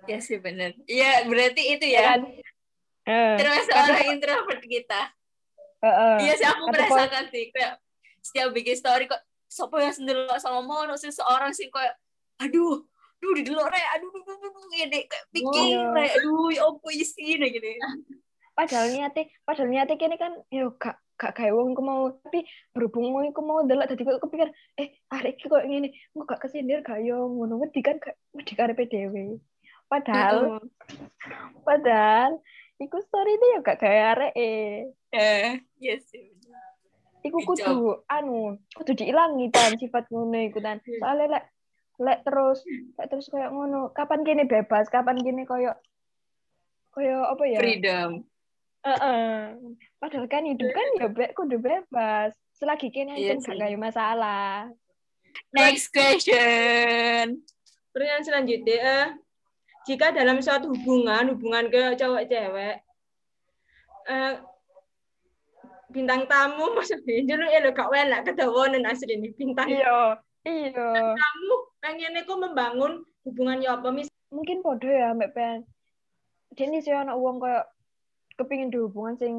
Iya 0.07 0.19
sih 0.23 0.39
bener. 0.39 0.79
Iya 0.87 1.27
berarti 1.27 1.63
itu 1.75 1.87
ya. 1.91 2.15
kan? 2.15 2.21
Eh, 3.07 3.35
Terus 3.39 3.67
orang 3.75 4.07
introvert 4.15 4.63
kita. 4.63 5.03
Iya 6.23 6.33
sih 6.39 6.47
aku 6.47 6.63
merasakan 6.71 7.25
sih 7.31 7.51
kayak 7.51 7.83
setiap 8.23 8.49
bikin 8.55 8.75
story 8.75 9.07
kok 9.07 9.23
sopo 9.47 9.79
yang 9.79 9.95
sendiri 9.95 10.27
sama 10.43 10.63
mau 10.63 10.83
sih 10.99 11.15
seorang 11.15 11.55
sih 11.55 11.71
kayak 11.71 11.95
aduh 12.43 12.83
aduh 13.17 13.33
di 13.39 13.43
delok 13.47 13.71
rek 13.71 13.87
aduh 13.97 14.11
aduh 14.11 14.35
aduh 14.35 14.51
aduh 14.51 14.75
ya 14.77 14.87
dek 14.91 15.05
kayak 15.09 15.25
pikir 15.33 15.63
iya. 15.63 15.83
rek 15.95 16.13
aduh 16.21 16.47
ya 16.53 16.63
opo 16.69 16.89
isi 16.93 17.39
nah 17.39 17.49
gitu 17.49 17.67
Padahal 18.57 18.89
niate, 18.89 19.37
padahal 19.45 19.69
niate 19.69 20.01
kene 20.01 20.17
kan 20.17 20.33
yo 20.49 20.73
gak 20.81 20.97
gak 21.21 21.37
gawe 21.37 21.53
wong 21.53 21.77
iku 21.77 21.83
mau 21.85 22.09
tapi 22.25 22.49
berhubung 22.73 23.13
wong 23.13 23.29
iku 23.29 23.45
mau 23.45 23.61
delok 23.69 23.93
dadi 23.93 24.05
kok 24.05 24.21
kepikir 24.25 24.49
eh 24.81 24.97
arek 25.13 25.37
iki 25.37 25.49
kok 25.53 25.65
ngene, 25.69 25.93
kok 25.93 26.25
gak 26.25 26.41
kesindir 26.41 26.81
gak 26.81 27.05
yo 27.05 27.29
ngono 27.29 27.61
wedi 27.61 27.85
kan 27.85 28.01
gak 28.01 28.17
wedi 28.33 28.53
karepe 28.57 28.89
dhewe. 28.89 29.37
Padahal 29.93 30.65
padahal 31.69 32.41
iku 32.81 32.97
story 33.05 33.37
itu 33.37 33.47
yo 33.57 33.59
gak 33.61 33.77
gawe 33.77 34.01
arek 34.17 34.33
eh 34.37 34.89
sih 36.01 36.33
bener. 36.41 36.73
Iku 37.29 37.45
kudu 37.45 38.09
anu, 38.09 38.57
kudu 38.73 38.97
diilangi 38.97 39.53
dan 39.53 39.77
sifat 39.77 40.09
ngono 40.09 40.41
iku 40.49 40.65
tan. 40.65 40.81
Soalnya 40.81 41.29
lek 41.29 41.45
lek 42.01 42.19
terus 42.25 42.65
lek 42.97 43.09
terus 43.13 43.29
kayak 43.29 43.53
ngono, 43.53 43.93
kapan 43.93 44.25
kene 44.25 44.49
bebas, 44.49 44.89
kapan 44.89 45.21
kene 45.21 45.45
koyo 45.45 45.77
koyo 46.97 47.29
apa 47.29 47.45
ya? 47.45 47.61
freedom 47.61 48.25
Heeh. 48.87 49.59
Padahal 49.99 50.27
kan 50.31 50.47
hidup 50.47 50.71
kan 50.71 50.87
ya 50.95 51.07
be, 51.11 51.27
kudu 51.35 51.59
bebas. 51.59 52.39
Selagi 52.55 52.95
kene 52.95 53.19
Iya 53.19 53.35
gak 53.43 53.59
gawe 53.59 53.77
masalah. 53.77 54.71
next 55.53 55.93
question 55.93 57.45
Pertanyaan 57.93 58.25
selanjutnya, 58.25 58.77
eh, 58.81 59.07
jika 59.85 60.13
dalam 60.13 60.41
suatu 60.41 60.73
hubungan, 60.73 61.33
hubungan 61.33 61.69
ke 61.69 61.97
cowok 61.97 62.25
cewek, 62.29 62.77
eh, 64.09 64.35
bintang 65.91 66.29
tamu 66.29 66.73
maksudnya 66.77 67.25
dulu 67.25 67.45
ya 67.49 67.59
lo 67.65 67.71
gak 67.73 67.89
enak 67.89 68.21
kedawanan 68.29 68.85
asli 68.85 69.17
ini 69.17 69.33
bintang 69.33 69.69
Iya, 69.73 70.21
iya. 70.45 70.89
tamu 71.17 71.57
pengen 71.81 72.21
aku 72.21 72.35
membangun 72.37 72.93
hubungan 73.25 73.65
ya 73.65 73.81
apa 73.81 73.89
mis 73.91 74.09
Mungkin 74.27 74.59
podo 74.61 74.91
ya 74.91 75.15
mbak 75.15 75.33
Pen. 75.33 75.59
Jadi 76.59 76.83
sih 76.83 76.91
ana 76.91 77.15
uang 77.15 77.39
kayak 77.39 77.65
kepingin 78.37 78.73
di 78.73 78.79
hubungan 78.81 79.17
sing 79.17 79.35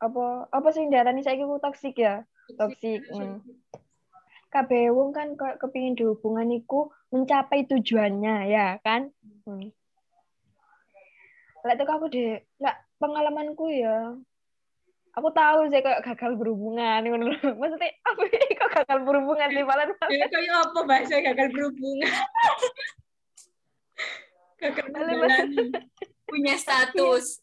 apa 0.00 0.48
apa 0.48 0.68
sing 0.72 0.88
diarani 0.88 1.20
saiki 1.20 1.44
ku 1.44 1.60
toksik 1.60 1.98
ya. 1.98 2.24
Toksik. 2.56 3.04
Hmm. 3.12 3.42
Kabeh 4.50 4.90
wong 4.90 5.14
kan 5.14 5.36
kepingin 5.36 5.94
di 5.94 6.06
hubungan 6.06 6.50
iku 6.50 6.90
mencapai 7.14 7.66
tujuannya 7.68 8.50
ya 8.50 8.78
kan. 8.82 9.10
Hmm. 9.46 9.70
Lek 11.60 11.76
teko 11.76 11.92
aku 12.00 12.06
deh, 12.08 12.40
lek 12.58 12.76
pengalamanku 12.96 13.68
ya 13.68 14.16
aku 15.14 15.28
tahu 15.34 15.66
sih 15.70 15.82
kayak 15.82 16.02
gagal 16.06 16.38
berhubungan 16.38 17.02
ngono 17.02 17.34
lho. 17.34 17.38
Maksudnya 17.60 17.90
apa 18.06 18.22
ini 18.30 18.48
kok 18.54 18.70
gagal 18.70 18.98
berhubungan 19.02 19.48
sih 19.50 19.64
malah 19.66 19.86
ya 20.12 20.26
kayak 20.30 20.54
apa 20.54 20.80
bahasa 20.86 21.14
gagal 21.18 21.48
berhubungan 21.50 22.10
gagal 24.60 24.86
menjalani 24.92 25.72
punya 26.28 26.54
status 26.54 27.40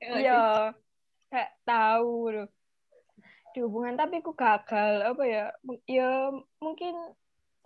Iya, 0.00 0.74
kayak 1.28 1.50
tahu 1.66 2.32
loh. 2.34 2.48
Di 3.50 3.58
hubungan 3.66 3.98
tapi 3.98 4.22
aku 4.22 4.32
gagal 4.32 5.04
apa 5.04 5.22
ya? 5.26 5.44
Ya 5.90 6.30
mungkin 6.62 6.94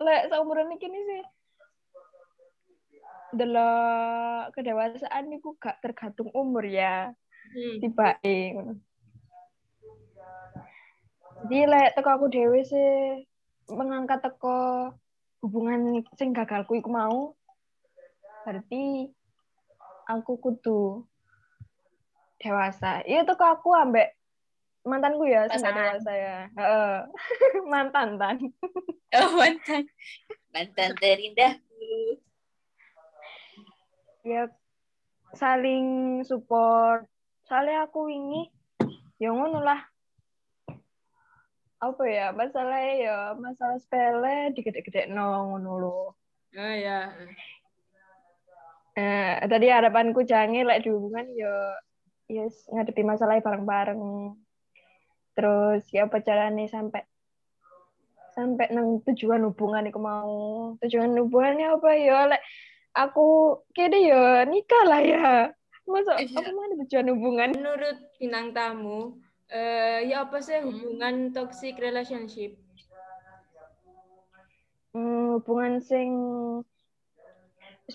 lek 0.01 0.27
seumuran 0.27 0.73
ini 0.73 0.77
kini 0.81 0.99
sih 0.99 1.23
delok 3.35 4.55
kedewasaan 4.55 5.27
itu 5.31 5.55
gak 5.59 5.83
tergantung 5.83 6.31
umur 6.31 6.63
ya 6.63 7.11
Hmm. 7.45 7.77
tiba. 7.77 8.17
Jadi 11.45 11.59
lek 11.69 11.93
teko 11.93 12.09
aku 12.09 12.25
dewe 12.33 12.65
sih 12.65 13.21
mengangkat 13.69 14.25
teko 14.25 14.89
hubungan 15.45 16.01
sing 16.17 16.33
gagalku 16.33 16.73
iku 16.73 16.89
mau 16.89 17.37
berarti 18.43 19.13
aku 20.09 20.41
kudu 20.41 21.05
dewasa. 22.37 23.01
Iya 23.03 23.23
teko 23.23 23.45
aku 23.45 23.69
ambek 23.71 24.11
mantanku 24.85 25.25
ya 25.25 25.49
Pasangan. 25.49 25.75
dewasa 25.97 26.11
ya. 26.13 26.37
Heeh. 26.53 26.93
Mantan 27.71 28.17
tan. 28.17 28.37
oh 29.17 29.29
mantan 29.33 29.87
mantan 30.51 30.91
terindahku 30.99 32.19
Ya 34.25 34.49
saling 35.33 35.85
support. 36.25 37.05
Soalnya 37.45 37.85
aku 37.85 38.09
ini 38.09 38.49
ya 39.15 39.29
ngono 39.29 39.61
lah. 39.61 39.85
Apa 41.77 42.03
ya? 42.09 42.33
Masalahnya 42.33 42.93
ya 42.97 43.17
masalah 43.37 43.77
sepele 43.77 44.49
digede-gede 44.51 45.05
no 45.07 45.53
ngono 45.53 45.71
lho. 45.77 45.97
oh 46.55 46.73
ya 46.75 47.13
Eh, 48.95 49.43
tadi 49.51 49.67
harapanku 49.67 50.23
jangan 50.23 50.63
lek 50.71 50.87
di 50.87 50.89
hubungan 50.89 51.27
yo 51.35 51.51
yes 52.27 52.65
ngadepi 52.71 53.05
masalah 53.05 53.37
bareng-bareng. 53.39 54.33
Terus 55.35 55.83
ya 55.91 56.07
apa 56.07 56.23
caranya 56.23 56.63
sampai 56.67 57.03
sampai 58.35 58.67
nang 58.71 58.99
tujuan 59.03 59.43
hubungan 59.47 59.87
iku 59.87 59.99
mau. 59.99 60.35
Tujuan 60.83 61.15
hubungannya 61.15 61.75
apa 61.75 61.89
ya 61.95 62.27
lek 62.31 62.41
aku 62.95 63.59
kene 63.75 63.99
ya 64.07 64.43
nikah 64.47 64.83
lah 64.87 65.01
ya. 65.03 65.29
Masa 65.85 66.17
Iya. 66.17 66.41
apa 66.41 66.49
mana 66.49 66.73
tujuan 66.81 67.07
hubungan? 67.13 67.49
menurut 67.53 67.97
bintang 68.17 68.49
tamu 68.57 69.21
eh 69.53 70.09
ya 70.09 70.25
apa 70.25 70.41
sih 70.41 70.57
hubungan 70.57 71.29
toxic 71.29 71.77
relationship 71.77 72.57
Hmm, 74.95 75.35
hubungan 75.37 75.83
sing 75.83 76.07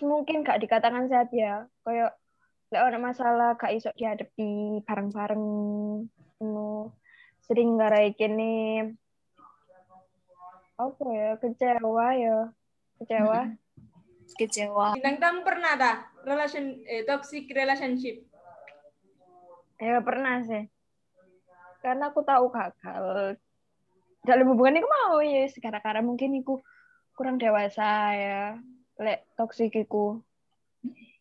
mungkin 0.04 0.44
gak 0.44 0.60
dikatakan 0.60 1.08
sehat 1.08 1.32
ya. 1.32 1.64
Kayak 1.80 2.19
lek 2.70 2.82
ana 2.86 2.98
masalah 3.02 3.58
gak 3.58 3.74
iso 3.74 3.90
dihadapi 3.98 4.80
bareng-bareng 4.86 5.44
ngono. 6.38 6.94
Sering 7.42 7.74
ngarai 7.74 8.14
kene 8.14 8.94
apa 10.78 11.04
ya 11.10 11.30
kecewa 11.42 12.06
ya 12.14 12.36
kecewa. 13.02 13.40
Kecewa. 14.38 14.94
Bintang 14.94 15.18
tamu 15.18 15.42
pernah 15.42 15.74
tak 15.74 16.14
relation 16.22 16.78
eh, 16.86 17.02
toxic 17.02 17.50
relationship? 17.50 18.22
Ya 19.82 19.98
pernah 19.98 20.38
sih. 20.46 20.70
Karena 21.82 22.14
aku 22.14 22.22
tahu 22.22 22.54
gagal. 22.54 23.34
Dalam 24.22 24.46
hubungan 24.54 24.78
itu 24.78 24.86
mau 24.86 25.18
ya 25.18 25.50
gara-gara 25.58 25.98
mungkin 26.04 26.38
aku 26.38 26.62
kurang 27.18 27.42
dewasa 27.42 28.14
ya 28.14 28.40
lek 29.00 29.26
toksik 29.34 29.74
iku 29.74 30.22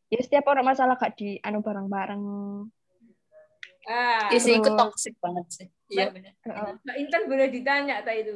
ya 0.09 0.19
setiap 0.25 0.45
orang 0.49 0.65
masalah 0.65 0.97
gak 0.97 1.15
di 1.15 1.37
anu 1.45 1.61
bareng-bareng. 1.61 2.23
Ah. 3.89 4.29
Ya 4.29 4.37
sih 4.41 4.57
itu 4.57 4.65
Terus- 4.65 4.77
toxic 4.77 5.15
banget 5.21 5.45
sih. 5.49 5.67
Iya. 5.89 6.13
Benar 6.13 6.33
Heeh. 6.45 6.73
Mbak 6.85 6.97
Intan 7.01 7.23
boleh 7.25 7.47
ditanya 7.49 8.01
tak 8.05 8.15
itu. 8.21 8.33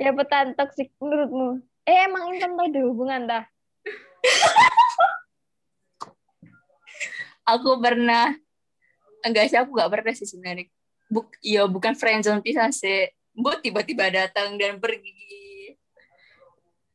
Ya 0.00 0.10
petan 0.16 0.56
toksik 0.56 0.92
menurutmu. 1.00 1.60
Eh 1.84 2.08
emang 2.08 2.32
Intan 2.32 2.56
tau 2.56 2.68
di 2.68 2.80
hubungan 2.80 3.28
dah? 3.28 3.44
Aku 7.44 7.76
pernah 7.76 8.32
enggak 9.20 9.52
sih 9.52 9.60
aku 9.60 9.76
nggak 9.76 9.92
pernah 9.92 10.12
sih 10.16 10.24
sebenarnya. 10.24 10.64
Buk, 11.12 11.28
ya 11.44 11.68
bukan 11.68 11.92
friendzone 11.92 12.40
pisah 12.40 12.72
sih. 12.72 13.12
Mbok 13.36 13.60
tiba-tiba 13.60 14.08
datang 14.08 14.56
dan 14.56 14.80
pergi. 14.80 15.76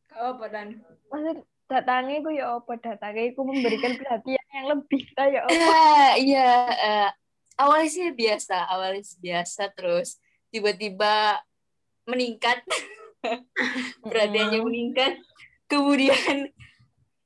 Gak 0.10 0.18
apa 0.34 0.46
dan? 0.50 0.68
Maksud 1.14 1.46
datangi 1.70 2.26
ku 2.26 2.34
ya 2.34 2.58
apa? 2.58 2.74
Datangi 2.76 3.38
ku 3.38 3.46
memberikan 3.46 3.94
perhatian 4.02 4.46
yang 4.50 4.66
lebih 4.74 5.02
ta 5.14 5.30
ya 5.30 5.46
apa? 5.46 5.54
Eh, 5.54 6.12
iya 6.26 6.50
eh, 6.68 7.10
awalnya 7.56 7.88
sih 7.88 8.10
biasa 8.10 8.66
awalnya 8.66 9.06
sih 9.06 9.22
biasa 9.22 9.70
terus 9.78 10.18
tiba-tiba 10.50 11.38
meningkat. 12.10 12.66
Perhatiannya 14.10 14.60
meningkat. 14.66 15.22
Kemudian 15.70 16.50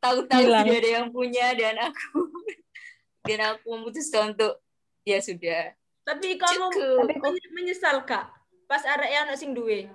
tahu-tahu 0.04 0.44
tidak 0.52 0.68
ada 0.68 0.90
yang 1.00 1.08
punya 1.16 1.56
dan 1.56 1.80
aku 1.80 2.28
dan 3.32 3.40
aku 3.56 3.66
memutuskan 3.80 4.36
untuk 4.36 4.60
ya 5.08 5.24
sudah. 5.24 5.72
Tapi 6.04 6.36
kamu 6.36 6.68
Cukup. 6.68 7.08
Tapi 7.08 7.14
kok- 7.16 7.32
men- 7.32 7.54
menyesal 7.56 8.04
kak? 8.04 8.28
Pas 8.68 8.84
arek 8.84 9.08
yang 9.08 9.32
sing 9.40 9.56
duwe. 9.56 9.88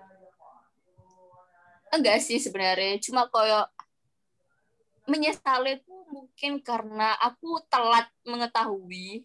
enggak 1.88 2.20
sih 2.20 2.36
sebenarnya 2.36 3.00
cuma 3.00 3.32
koyo 3.32 3.64
menyesal 5.08 5.64
itu 5.64 5.94
mungkin 6.12 6.60
karena 6.60 7.16
aku 7.18 7.58
telat 7.66 8.06
mengetahui. 8.22 9.24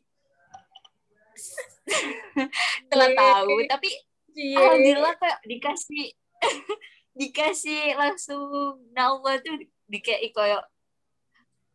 Telat 2.90 3.12
Iya. 3.14 3.20
tahu 3.20 3.54
tapi 3.68 3.90
Cie. 4.34 4.58
alhamdulillah 4.58 5.14
kayak 5.20 5.40
dikasih 5.46 6.06
dikasih 7.20 7.94
langsung 7.94 8.82
nawa 8.94 9.38
tuh 9.44 9.62
dikasih 9.86 10.34
koyo 10.34 10.60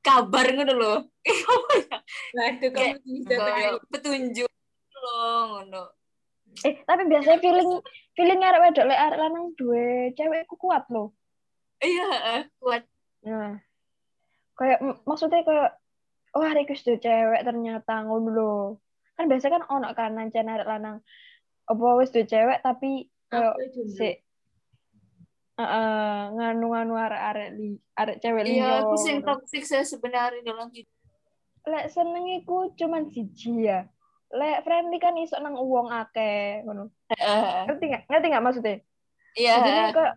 kabar 0.00 0.46
ngono 0.50 0.74
loh. 0.74 0.98
Nah, 2.34 2.44
itu 2.50 2.72
kamu 2.72 2.96
Kayak- 3.28 3.84
petunjuk 3.92 4.48
loh 4.96 5.40
ngono. 5.52 5.82
Eh 6.64 6.80
tapi 6.82 7.04
biasanya 7.04 7.38
feeling 7.38 7.70
feeling 8.16 8.40
arek 8.40 8.60
wedok 8.64 8.88
lek 8.88 8.98
arek 8.98 9.18
lanang 9.20 9.52
duwe 9.54 10.10
cewek 10.16 10.48
ku 10.48 10.56
kuat 10.56 10.88
loh. 10.88 11.12
Iya 11.78 12.08
eh, 12.40 12.42
kuat. 12.58 12.82
Nah 13.28 13.60
kayak 14.58 14.78
maksudnya 15.06 15.46
kayak 15.46 15.78
oh 16.34 16.42
hari 16.42 16.66
ku 16.66 16.74
sudah 16.74 16.98
cewek 16.98 17.46
ternyata 17.46 18.04
ngono 18.04 18.82
kan 19.14 19.30
biasanya 19.30 19.54
kan 19.58 19.64
ono 19.70 19.88
kan 19.94 20.10
nancen 20.18 20.50
arek 20.50 20.66
lanang 20.66 20.98
apa 21.70 21.86
wis 21.98 22.10
duwe 22.10 22.26
cewek 22.26 22.58
tapi 22.60 23.06
kayak 23.30 23.54
si 23.94 24.18
Heeh, 25.58 26.18
nganu-nganu 26.38 26.94
arek-arek 26.94 27.50
li 27.58 27.74
arek 27.98 28.22
cewek 28.22 28.46
liya. 28.46 28.62
iya 28.62 28.70
aku 28.78 28.94
sing 28.94 29.26
toxic 29.26 29.66
saya 29.66 29.82
sebenarnya 29.82 30.46
dalam 30.46 30.70
hidup 30.70 30.94
Lek 31.68 31.92
seneng 31.92 32.24
iku 32.40 32.72
cuman 32.78 33.10
siji 33.12 33.68
ya. 33.68 33.84
Lek 34.32 34.64
friendly 34.64 35.02
kan 35.02 35.18
iso 35.20 35.36
nang 35.42 35.58
uang 35.58 35.90
akeh 35.92 36.64
ngono. 36.64 36.94
Ngerti 37.68 37.84
nggak? 37.90 38.02
Ngerti 38.08 38.26
nggak 38.30 38.44
maksudnya? 38.44 38.76
iya 39.36 39.54
Jadi 39.60 39.82
kok 39.98 40.12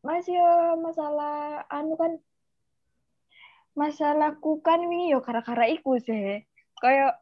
Mas 0.00 0.26
yo 0.26 0.76
masalah 0.80 1.64
anu 1.68 1.94
kan 1.96 2.16
masalahku 3.78 4.58
kan 4.60 4.82
wingi 4.82 5.14
yo 5.14 5.22
gara-gara 5.22 5.66
iku 5.70 5.98
sih. 6.02 6.42
Kayak 6.80 7.20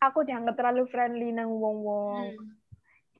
aku 0.00 0.26
dianggap 0.26 0.54
terlalu 0.58 0.84
friendly 0.90 1.30
nang 1.32 1.50
wong-wong. 1.50 2.36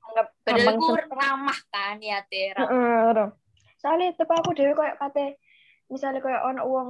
Anggap 0.07 0.27
padahal 0.45 0.77
aku 0.79 0.87
ramah 1.11 1.59
kan 1.73 1.99
ya 1.99 2.23
Tera 2.31 2.63
Heeh. 2.63 3.29
Soalnya 3.81 4.15
tepa 4.15 4.39
aku 4.41 4.55
dhewe 4.55 4.73
koyo 4.73 4.95
kate 4.97 5.39
misalnya 5.91 6.23
koyo 6.23 6.39
ono 6.43 6.63
wong 6.67 6.89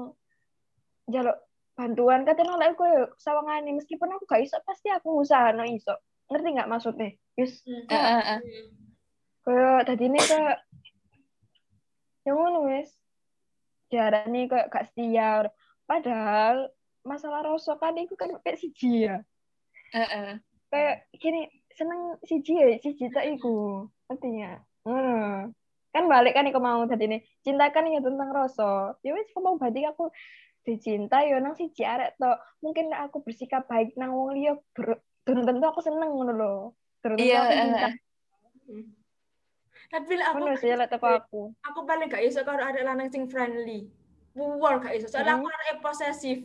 jaluk 1.12 1.36
bantuan 1.76 2.24
kate 2.24 2.44
nolak 2.44 2.72
aku 2.72 2.84
koyo 2.84 3.02
sawangane 3.20 3.72
meskipun 3.76 4.12
aku 4.16 4.24
gak 4.24 4.44
iso 4.44 4.56
pasti 4.64 4.92
aku 4.92 5.16
ngusahano 5.16 5.64
iso. 5.68 5.96
Ngerti 6.28 6.48
nggak 6.56 6.70
maksudnya? 6.70 7.10
Yus 7.36 7.62
Hmm. 7.64 7.84
Eh, 7.92 7.96
eh, 7.96 8.22
eh. 8.36 8.40
koyo 9.44 9.80
tadi 9.86 10.04
ini 10.08 10.18
koyo 10.20 10.52
yang 12.26 12.36
ngono 12.36 12.58
wis. 12.66 12.90
Diarani 13.86 14.50
koyo 14.50 14.66
gak 14.68 14.90
setia. 14.92 15.46
Padahal 15.86 16.70
masalah 17.06 17.46
rasa 17.46 17.78
kan 17.78 17.94
iku 17.94 18.18
kan 18.18 18.34
kayak 18.42 18.58
siji 18.58 19.06
ya. 19.06 19.22
Eh, 19.94 20.02
eh. 20.02 20.30
Kayak 20.66 21.06
gini 21.14 21.46
seneng 21.70 22.18
siji 22.26 22.58
ya, 22.58 22.66
siji 22.82 23.06
tak 23.14 23.30
iku. 23.30 23.86
Nggak? 24.10 24.58
Hmm. 24.86 25.54
Kan 25.94 26.04
balik 26.10 26.34
kan 26.34 26.46
iku 26.50 26.58
mau 26.58 26.82
tadi 26.90 27.06
ini. 27.06 27.18
Cinta 27.46 27.70
kan 27.70 27.86
ya 27.86 28.02
tentang 28.02 28.30
rasa. 28.34 28.98
Ya 29.06 29.14
wis 29.14 29.30
mau 29.38 29.54
berarti 29.54 29.86
aku 29.86 30.10
dicinta 30.66 31.22
ya 31.22 31.38
nang 31.38 31.54
siji 31.54 31.86
arek 31.86 32.18
to. 32.18 32.30
Mungkin 32.60 32.90
aku 32.90 33.22
bersikap 33.22 33.70
baik 33.70 33.94
nang 33.94 34.10
wong 34.12 34.34
liya 34.34 34.58
belum 34.74 35.42
tentu 35.46 35.64
aku 35.66 35.80
seneng 35.82 36.10
ngono 36.10 36.32
lho. 36.34 36.54
Tentu 37.02 37.22
Iya, 37.22 37.38
aku 37.38 37.52
cinta. 37.54 37.88
eh. 37.88 37.94
Tapi 39.86 40.12
aku 40.18 40.44
sih 40.58 40.72
lek 40.74 40.88
teko 40.90 41.06
aku. 41.08 41.42
aku 41.62 41.80
paling 41.86 42.10
gak 42.10 42.24
iso 42.24 42.42
karo 42.42 42.60
arek 42.60 42.82
lanang 42.82 43.08
sing 43.08 43.26
friendly. 43.26 43.86
Buwol 44.34 44.82
gak 44.82 44.94
iso. 44.94 45.06
Soalnya 45.06 45.38
Hmm. 45.38 45.42
aku 45.42 45.48
arek 45.48 45.76
posesif. 45.80 46.38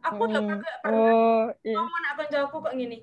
Aku 0.00 0.22
Hmm. 0.26 0.32
pernah 0.32 0.56
pernah 0.80 1.12
Oh, 1.12 1.44
iya. 1.62 1.76
ngomong 1.76 2.00
nak 2.02 2.14
koncoku 2.16 2.56
kok 2.60 2.74
ngene. 2.74 2.98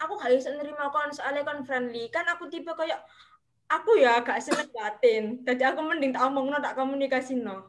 Aku 0.00 0.12
gak 0.16 0.32
iso 0.32 0.48
nerima 0.54 0.88
kon 0.88 1.10
soalnya 1.10 1.44
kon 1.44 1.60
friendly. 1.62 2.08
Kan 2.08 2.24
aku 2.24 2.48
tipe 2.48 2.70
kayak 2.70 3.04
aku 3.68 4.00
ya 4.00 4.22
gak 4.22 4.40
seneng 4.40 4.70
batin. 4.72 5.44
Jadi 5.44 5.62
aku 5.62 5.80
mending 5.82 6.10
tak 6.10 6.24
omongno 6.24 6.56
tak 6.58 6.74
komunikasino. 6.74 7.68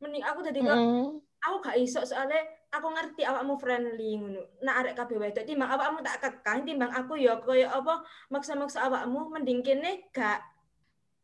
Mending 0.00 0.24
aku 0.24 0.40
jadi 0.40 0.60
Mm-mm. 0.64 1.20
aku 1.42 1.56
gak 1.60 1.76
iso 1.76 2.00
soalnya 2.02 2.40
aku 2.76 2.88
ngerti 2.92 3.22
awakmu 3.24 3.56
friendly 3.56 4.20
ngono. 4.20 4.42
Nak 4.60 4.74
arek 4.84 4.94
kabeh 4.94 5.16
wedok 5.16 5.44
timbang 5.48 5.70
awakmu 5.72 6.04
tak 6.04 6.20
kekang 6.20 6.68
timbang 6.68 6.92
aku 6.92 7.16
ya 7.16 7.40
koyo 7.40 7.66
apa 7.72 8.04
maksa-maksa 8.28 8.84
awakmu 8.86 9.32
mending 9.32 9.64
kene 9.64 10.06
gak 10.12 10.44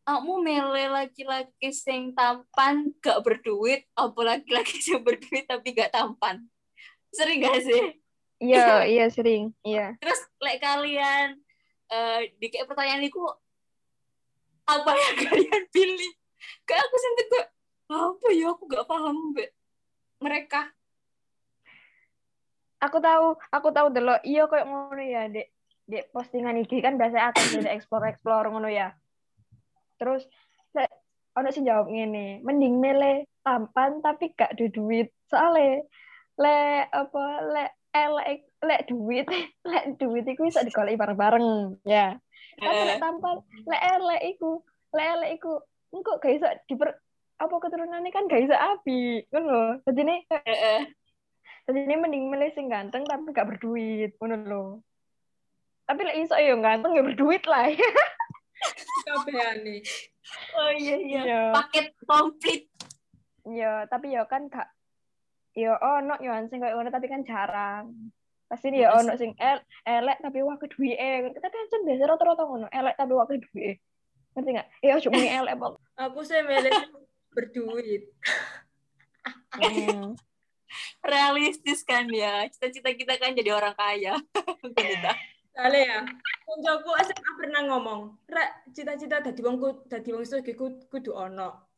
Kamu 0.02 0.42
milih 0.42 0.90
laki-laki 0.90 1.70
sing 1.70 2.10
tampan 2.10 2.90
gak 2.98 3.22
berduit, 3.22 3.86
apa 3.94 4.20
laki-laki 4.34 4.82
sing 4.82 4.98
berduit 4.98 5.46
tapi 5.46 5.70
gak 5.78 5.94
tampan? 5.94 6.42
Sering 7.14 7.38
gak 7.38 7.62
sih? 7.62 8.02
Iya, 8.42 8.82
iya 8.98 9.06
sering. 9.06 9.54
Iya. 9.62 9.94
Terus 10.02 10.26
lek 10.42 10.58
kalian 10.58 11.38
eh 11.92 12.34
di 12.34 12.50
kayak 12.50 12.66
pertanyaan 12.66 13.06
itu 13.06 13.20
apa 14.66 14.90
yang 14.90 15.16
kalian 15.30 15.62
pilih? 15.70 16.12
Kayak 16.66 16.82
aku 16.90 16.96
sendiri 16.98 17.26
kayak 17.30 17.48
apa 17.92 18.26
ya 18.34 18.46
aku 18.50 18.62
gak 18.66 18.86
paham 18.90 19.16
Mbak. 19.30 19.50
mereka. 20.22 20.60
Aku 22.82 22.98
tahu, 22.98 23.38
aku 23.54 23.68
tahu 23.70 23.94
delok 23.94 24.20
iya 24.26 24.50
koyo 24.50 24.66
ngono 24.66 25.02
ya, 25.02 25.30
Dek. 25.30 25.48
Dek 25.86 26.10
postingan 26.10 26.58
iki 26.62 26.82
kan 26.82 26.98
biasa 26.98 27.30
akan 27.30 27.44
jadi 27.54 27.78
explore-explore 27.78 28.50
ngono 28.50 28.66
ya. 28.66 28.90
Terus 30.02 30.26
lek 30.74 30.90
ono 31.38 31.48
sing 31.54 31.62
jawab 31.62 31.86
ngene, 31.86 32.42
mending 32.42 32.82
milih 32.82 33.22
tampan 33.46 34.02
tapi 34.02 34.34
gak 34.34 34.58
ada 34.58 34.66
duit. 34.66 35.14
Soale 35.30 35.86
lek 36.34 36.90
apa 36.90 37.24
lek 37.54 37.70
elek 37.94 38.40
lek 38.66 38.80
duit, 38.90 39.26
lek 39.70 39.84
duit 40.02 40.26
iku 40.26 40.50
iso 40.50 40.66
digoleki 40.66 40.98
bareng-bareng, 40.98 41.78
ya. 41.86 42.18
Tapi 42.58 42.82
lek 42.88 42.98
tampan, 42.98 43.46
lek 43.68 43.82
elek 43.94 44.22
iku, 44.34 44.58
lek 44.90 45.06
elek 45.18 45.30
iku 45.38 45.52
engko 45.94 46.18
gak 46.18 46.34
iso 46.34 46.48
diper 46.66 46.98
apa 47.42 47.54
keturunannya 47.58 48.10
kan 48.10 48.26
gak 48.26 48.42
iso 48.42 48.54
api, 48.58 49.22
ngono. 49.30 49.82
Jadi 49.86 50.00
ini 50.02 50.16
Heeh. 50.30 50.80
Jadi 51.62 51.78
ini 51.86 51.94
mending 51.94 52.26
milih 52.26 52.50
sing 52.54 52.66
ganteng 52.66 53.06
tapi 53.06 53.30
gak 53.30 53.46
berduit, 53.46 54.18
ngono 54.18 54.36
lho. 54.42 54.64
Tapi 55.86 56.00
lek 56.02 56.16
iso 56.26 56.34
ya 56.34 56.54
ganteng 56.58 56.92
ya 56.98 57.02
berduit 57.06 57.42
lah. 57.46 57.70
kabehane. 59.06 59.82
Oh 60.58 60.70
iya 60.74 60.96
iya. 60.98 61.22
Iya. 61.22 61.42
Paket 61.54 61.86
komplit. 62.06 62.62
Ya, 63.46 63.86
tapi 63.90 64.14
ya 64.14 64.26
kan 64.26 64.46
gak 64.46 64.70
ya 65.52 65.76
ono 65.76 66.16
yo 66.24 66.32
sing 66.48 66.58
koyo 66.62 66.78
ngono 66.78 66.90
tapi 66.90 67.06
kan 67.06 67.22
jarang. 67.22 68.10
Pasti 68.50 68.68
ya 68.74 68.92
Yes. 68.92 68.98
ono 69.04 69.12
sing 69.16 69.32
el, 69.38 69.58
elek 69.86 70.18
tapi 70.22 70.38
wah 70.42 70.58
keduwike. 70.58 71.34
Tapi 71.38 71.54
kan 71.70 71.82
biasa 71.86 72.02
rata-rata 72.10 72.42
ngono, 72.44 72.66
elek 72.70 72.94
tapi 72.98 73.12
wah 73.14 73.26
keduwike. 73.30 73.78
Ngerti 74.32 74.50
gak? 74.56 74.68
Ya 74.80 74.96
ojo 74.96 75.08
muni 75.12 75.28
elek, 75.28 75.54
Bang. 75.60 75.74
Aku 76.00 76.24
sih 76.24 76.40
milih 76.42 76.72
berduit. 77.30 78.02
Hmm. 79.52 80.16
Realistis 81.02 81.82
kan 81.82 82.06
ya. 82.08 82.46
Cita-cita 82.48 82.90
kita 82.94 83.14
kan 83.18 83.32
jadi 83.36 83.52
orang 83.52 83.74
kaya. 83.74 84.16
Kita. 84.76 85.12
Soalnya 85.52 85.80
ya, 85.84 85.98
koncoku 86.48 86.90
SMA 87.04 87.32
pernah 87.36 87.60
ngomong, 87.68 88.00
rek 88.24 88.72
cita-cita 88.72 89.20
dadi 89.20 89.40
wong 89.44 89.60
dadi 89.84 90.08
wong 90.16 90.24
sugih 90.24 90.56
ku- 90.56 90.88
kudu 90.88 91.12
ono. 91.12 91.68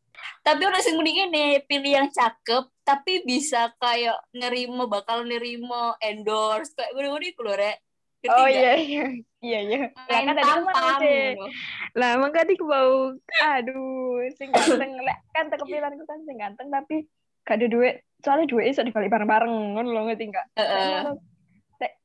tapi 0.47 0.63
udah 0.63 0.79
sing 0.79 0.95
mending 0.95 1.27
ini 1.27 1.59
pilih 1.67 1.91
yang 1.91 2.07
cakep 2.07 2.71
tapi 2.87 3.27
bisa 3.27 3.75
kayak 3.83 4.15
nerima 4.31 4.87
bakal 4.87 5.27
nerima 5.27 5.99
endorse 5.99 6.71
kayak 6.79 6.95
gue 6.95 7.03
gue 7.03 7.43
loh 7.43 7.57
rek 7.59 7.83
Oh 8.25 8.49
iya 8.49 8.73
iya. 8.81 9.05
Iya 9.45 9.59
iya. 9.69 9.81
Lah 9.93 10.21
kan 10.25 10.33
tadi 10.33 10.53
mau 10.65 10.73
gitu. 10.97 11.45
Lah 11.93 12.11
mangga 12.17 12.41
di 12.49 12.57
bau 12.57 13.13
aduh 13.45 14.25
sing 14.41 14.49
ganteng 14.49 14.97
lek 14.97 15.19
kan 15.37 15.53
tekepilanku 15.53 16.05
kan 16.09 16.19
sing 16.25 16.37
ganteng 16.41 16.69
tapi 16.73 17.05
gak 17.45 17.61
ada 17.61 17.67
duit. 17.69 18.01
Soalnya 18.25 18.49
duit 18.49 18.73
iso 18.73 18.81
dibalik 18.81 19.13
bareng-bareng 19.13 19.77
ngono 19.77 19.89
lho 19.93 20.03
ngerti 20.09 20.25
enggak? 20.33 20.47
Heeh. 20.57 21.13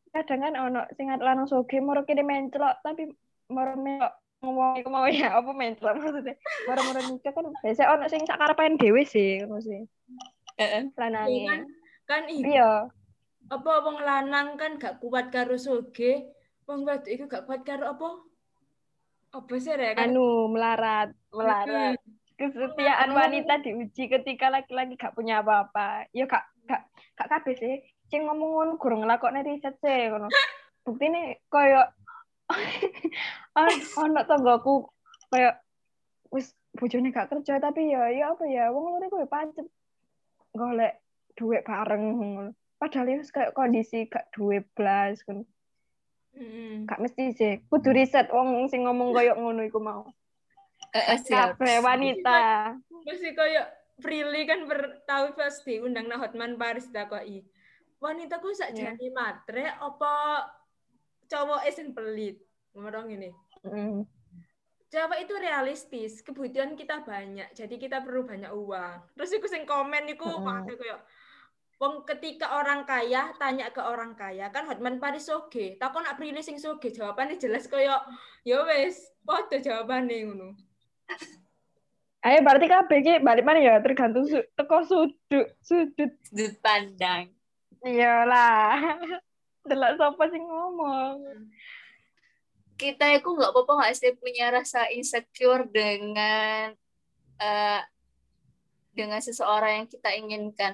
kadang 0.10 0.42
kan 0.42 0.54
ono 0.58 0.82
sing 0.98 1.06
lanang 1.06 1.46
soge 1.46 1.78
moro 1.86 2.02
kene 2.02 2.26
menclok 2.26 2.82
tapi 2.82 3.14
moro 3.54 3.78
melok 3.78 4.10
ngomong 4.42 4.82
iku 4.82 4.90
mau 4.90 5.06
ya 5.06 5.38
apa 5.38 5.52
mental 5.54 5.96
maksudnya? 5.96 6.36
Moro-moro 6.66 7.00
nikah 7.08 7.32
kan 7.32 7.46
biasa 7.62 7.82
ono 7.94 8.06
sing 8.10 8.24
sak 8.26 8.40
karepen 8.42 8.80
dhewe 8.82 9.06
sih 9.06 9.44
ngono 9.44 9.62
sih. 9.64 9.86
Heeh. 10.60 10.92
lanange. 10.98 11.46
Kan? 11.48 11.62
Kan 12.10 12.24
iya. 12.28 12.44
Iya. 12.44 12.72
Apa 13.54 13.72
wong 13.86 13.98
lanang 14.02 14.58
kan 14.58 14.82
gak 14.82 15.00
kuat 15.00 15.32
karo 15.32 15.56
soge 15.56 16.36
wong 16.66 16.84
wedok 16.84 17.12
iku 17.12 17.24
gak 17.30 17.46
kuat 17.46 17.62
karo 17.64 17.94
apa? 17.94 18.10
Apa 19.30 19.54
sih 19.62 19.78
ya 19.78 19.94
kan 19.94 20.10
anu 20.10 20.50
melarat. 20.50 21.14
melarat 21.30 22.02
kesetiaan 22.39 23.12
wanita 23.12 23.60
diuji 23.60 24.08
ketika 24.08 24.47
laki-laki 24.47 24.95
gak 24.95 25.12
punya 25.12 25.43
apa-apa. 25.43 26.08
Ya 26.15 26.23
gak 26.23 26.47
gak 26.63 26.88
gak 27.19 27.28
kabeh 27.28 27.56
sih. 27.60 27.75
Sing 28.08 28.23
ngomong 28.23 28.56
ngono 28.56 28.71
gurung 28.80 29.04
nglakokne 29.04 29.43
riset 29.43 29.75
sih 29.84 30.08
ngono. 30.08 30.32
Buktine 30.88 31.43
koyo 31.52 31.84
an- 33.60 33.84
ono 34.08 34.23
tanggaku 34.23 34.88
koyo 35.28 35.52
wis 36.32 36.56
bojone 36.80 37.12
gak 37.12 37.28
kerja 37.28 37.60
tapi 37.60 37.91
ya 37.91 38.08
ya 38.08 38.32
apa 38.32 38.47
ya 38.47 38.71
wong 38.71 38.95
loro 38.95 39.06
kuwi 39.12 39.28
pancet 39.28 39.67
golek 40.56 41.04
duit 41.36 41.67
bareng 41.67 42.04
ngono. 42.15 42.56
Padahal 42.80 43.12
ya 43.12 43.19
kayak 43.28 43.52
kondisi 43.52 44.08
gak 44.08 44.32
duit 44.32 44.63
blas 44.71 45.19
Mm-mm. 45.28 46.88
gak 46.88 47.04
mesti 47.04 47.36
sih. 47.36 47.54
Kudu 47.67 47.91
riset 47.91 48.32
wong 48.32 48.71
sing 48.71 48.88
ngomong 48.88 49.12
koyo 49.12 49.36
ngono 49.36 49.67
iku 49.67 49.84
mau 49.84 50.08
Heeh, 50.89 51.17
siap. 51.21 51.58
kabeh 51.60 51.78
wanita 51.86 52.39
Mesti 53.06 53.30
koyo 53.38 53.62
Prilly 53.99 54.47
kan 54.47 54.63
tahu 55.04 55.36
pas 55.36 55.52
diundang 55.67 56.08
nah 56.08 56.15
Hotman 56.15 56.56
Paris 56.56 56.88
takoki. 56.88 57.43
Wanita 57.99 58.39
ku 58.39 58.56
sak 58.56 58.71
Iya. 58.71 58.95
jane 58.95 59.12
matre 59.12 59.75
apa 59.75 60.47
cowok 61.28 61.67
sing 61.67 61.91
pelit? 61.91 62.39
Ngomong 62.71 63.12
ini. 63.12 63.30
Mm. 63.67 64.08
Jawa 64.89 65.21
itu 65.21 65.36
realistis, 65.38 66.25
kebutuhan 66.25 66.73
kita 66.73 67.06
banyak, 67.06 67.54
jadi 67.54 67.75
kita 67.78 68.02
perlu 68.02 68.25
banyak 68.25 68.49
uang. 68.49 69.13
Terus 69.13 69.38
iku 69.38 69.45
sing 69.45 69.67
komen 69.67 70.10
iku 70.10 70.25
Mm-mm. 70.25 70.65
mm 70.65 70.80
koyo 70.80 70.97
Wong 71.80 72.04
ketika 72.04 72.60
orang 72.60 72.84
kaya 72.84 73.32
tanya 73.39 73.71
ke 73.71 73.80
orang 73.80 74.12
kaya 74.12 74.52
kan 74.52 74.67
Hotman 74.67 74.99
Paris 74.99 75.32
soge, 75.32 75.80
takon 75.80 76.04
nak 76.04 76.19
Prilly 76.19 76.43
sing 76.43 76.60
soge, 76.60 76.91
jawabannya 76.91 77.39
jelas 77.39 77.67
koyo 77.71 77.95
ya 78.43 78.63
wis, 78.67 78.99
padha 79.23 79.60
jawabane 79.63 80.28
ngono. 80.28 80.56
Ayo 82.19 82.38
berarti 82.43 82.67
kabeh 82.67 82.98
ki 83.06 83.13
balik 83.24 83.48
mana 83.48 83.60
ya 83.63 83.74
tergantung 83.80 84.28
su 84.28 84.39
teko 84.58 84.78
sudut 84.84 85.48
sudut 85.63 86.12
Sudut 86.28 86.54
pandang. 86.60 87.32
iyalah 87.88 88.76
delok 89.69 89.93
sapa 90.00 90.24
sing 90.32 90.43
ngomong 90.43 91.17
Kita 92.80 93.06
itu 93.12 93.28
nggak 93.36 93.52
apa-apa 93.52 93.72
nggak 93.80 93.93
sih 94.00 94.12
punya 94.15 94.45
rasa 94.56 94.88
insecure 94.98 95.63
dengan 95.67 96.72
eh, 97.39 97.82
dengan 98.95 99.19
seseorang 99.24 99.72
yang 99.84 99.88
kita 99.88 100.10
inginkan. 100.15 100.74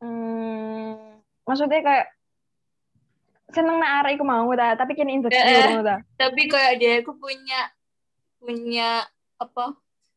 hmm, 0.00 1.22
maksudnya 1.46 1.80
kayak 1.86 2.06
seneng 3.52 3.76
nak 3.78 3.92
arek 4.02 4.16
iku 4.18 4.24
mau 4.24 4.48
ta 4.56 4.74
tapi 4.74 4.96
kini 4.96 5.12
Eh, 5.12 5.14
eh. 5.14 5.18
insecure 5.20 5.68
ngono 5.70 5.82
ta. 5.84 5.96
Tapi 6.18 6.42
kayak 6.48 6.74
dia 6.80 6.92
itu 7.04 7.12
punya 7.16 7.60
punya 8.42 9.06
apa 9.38 9.76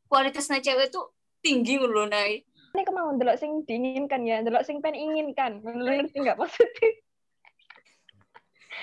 kualitasnya 0.10 0.63
cewek 0.63 0.89
itu 0.89 1.02
tinggi 1.43 1.78
loh 1.78 2.10
Nay. 2.10 2.41
ini 2.76 2.84
aku 2.84 2.91
mau 2.91 3.08
delok 3.15 3.39
sing 3.39 3.63
diinginkan 3.63 4.28
ya 4.28 4.43
delok 4.43 4.67
sing 4.67 4.84
pengen 4.84 5.13
inginkan. 5.15 5.63
Ngerti 5.63 6.17
nggak 6.19 6.36
maksudnya? 6.36 6.89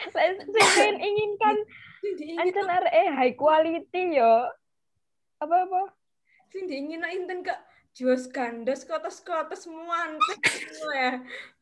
Sing 0.02 0.34
pengen 0.50 0.96
inginkan 0.98 1.56
ancen 2.40 2.66
arek 2.66 2.94
eh 2.96 3.08
high 3.12 3.34
quality 3.36 4.16
yo. 4.16 4.48
Apa 5.38 5.68
apa? 5.68 5.82
Sing 6.50 6.64
diingin 6.66 7.04
inten 7.04 7.44
kak 7.44 7.60
Jos 7.92 8.24
gandos 8.32 8.88
kotos-kotos 8.88 9.68
muantek 9.68 10.40
semua 10.48 10.94
ya. 10.96 11.12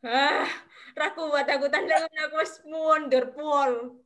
Ah, 0.06 0.46
ra 0.94 1.10
kuat 1.10 1.46
aku 1.50 1.66
tanda 1.66 2.06
aku 2.06 2.38
wis 2.38 2.62
mundur 2.62 3.34
pol. 3.34 3.98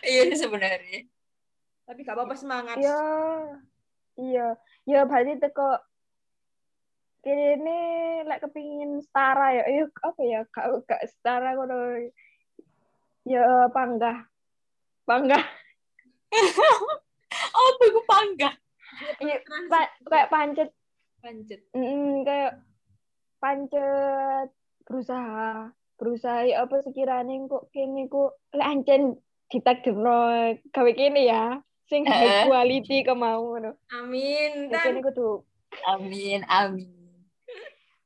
Iya 0.00 0.32
sebenarnya. 0.32 1.06
Tapi 1.84 2.00
gak 2.08 2.16
apa-apa 2.16 2.34
semangat. 2.34 2.80
Iya, 2.80 3.04
iya, 4.16 4.48
ya 4.88 5.00
berarti 5.04 5.36
teko 5.38 5.76
kene 7.22 7.80
lek 8.26 8.42
kepingin 8.42 8.98
setara 8.98 9.54
ya, 9.54 9.64
iya 9.70 9.84
apa 10.02 10.20
ya, 10.24 10.40
gak 10.50 10.66
gak 10.88 11.02
setara 11.06 11.54
ngono. 11.54 12.10
Ya 13.22 13.70
panggah, 13.70 14.26
panggah, 15.06 15.44
Oh, 17.52 17.68
aku 17.78 18.00
bangga. 18.08 18.61
Iya, 19.00 19.36
pa, 19.70 19.88
kayak 20.06 20.28
pancet, 20.28 20.70
Pancet. 21.22 21.60
mm, 21.72 22.26
kayak 22.26 22.52
pancet 23.38 24.48
berusaha, 24.84 25.70
berusaha 25.96 26.44
ya 26.46 26.66
apa 26.66 26.82
sekiranya 26.82 27.46
kok 27.48 27.70
kene 27.72 28.10
kok 28.10 28.38
lek 28.52 28.68
ancen 28.68 29.02
ditakdirno 29.48 30.18
gawe 30.72 30.92
kene 30.96 31.22
ya, 31.28 31.60
sing 31.86 32.04
high 32.08 32.48
quality 32.48 33.04
kemau 33.04 33.56
ngono. 33.56 33.76
Amin. 33.92 34.72
Ya 34.72 34.80
kene 34.82 35.00
kudu 35.00 35.46
Amin, 35.88 36.44
amin. 36.46 36.92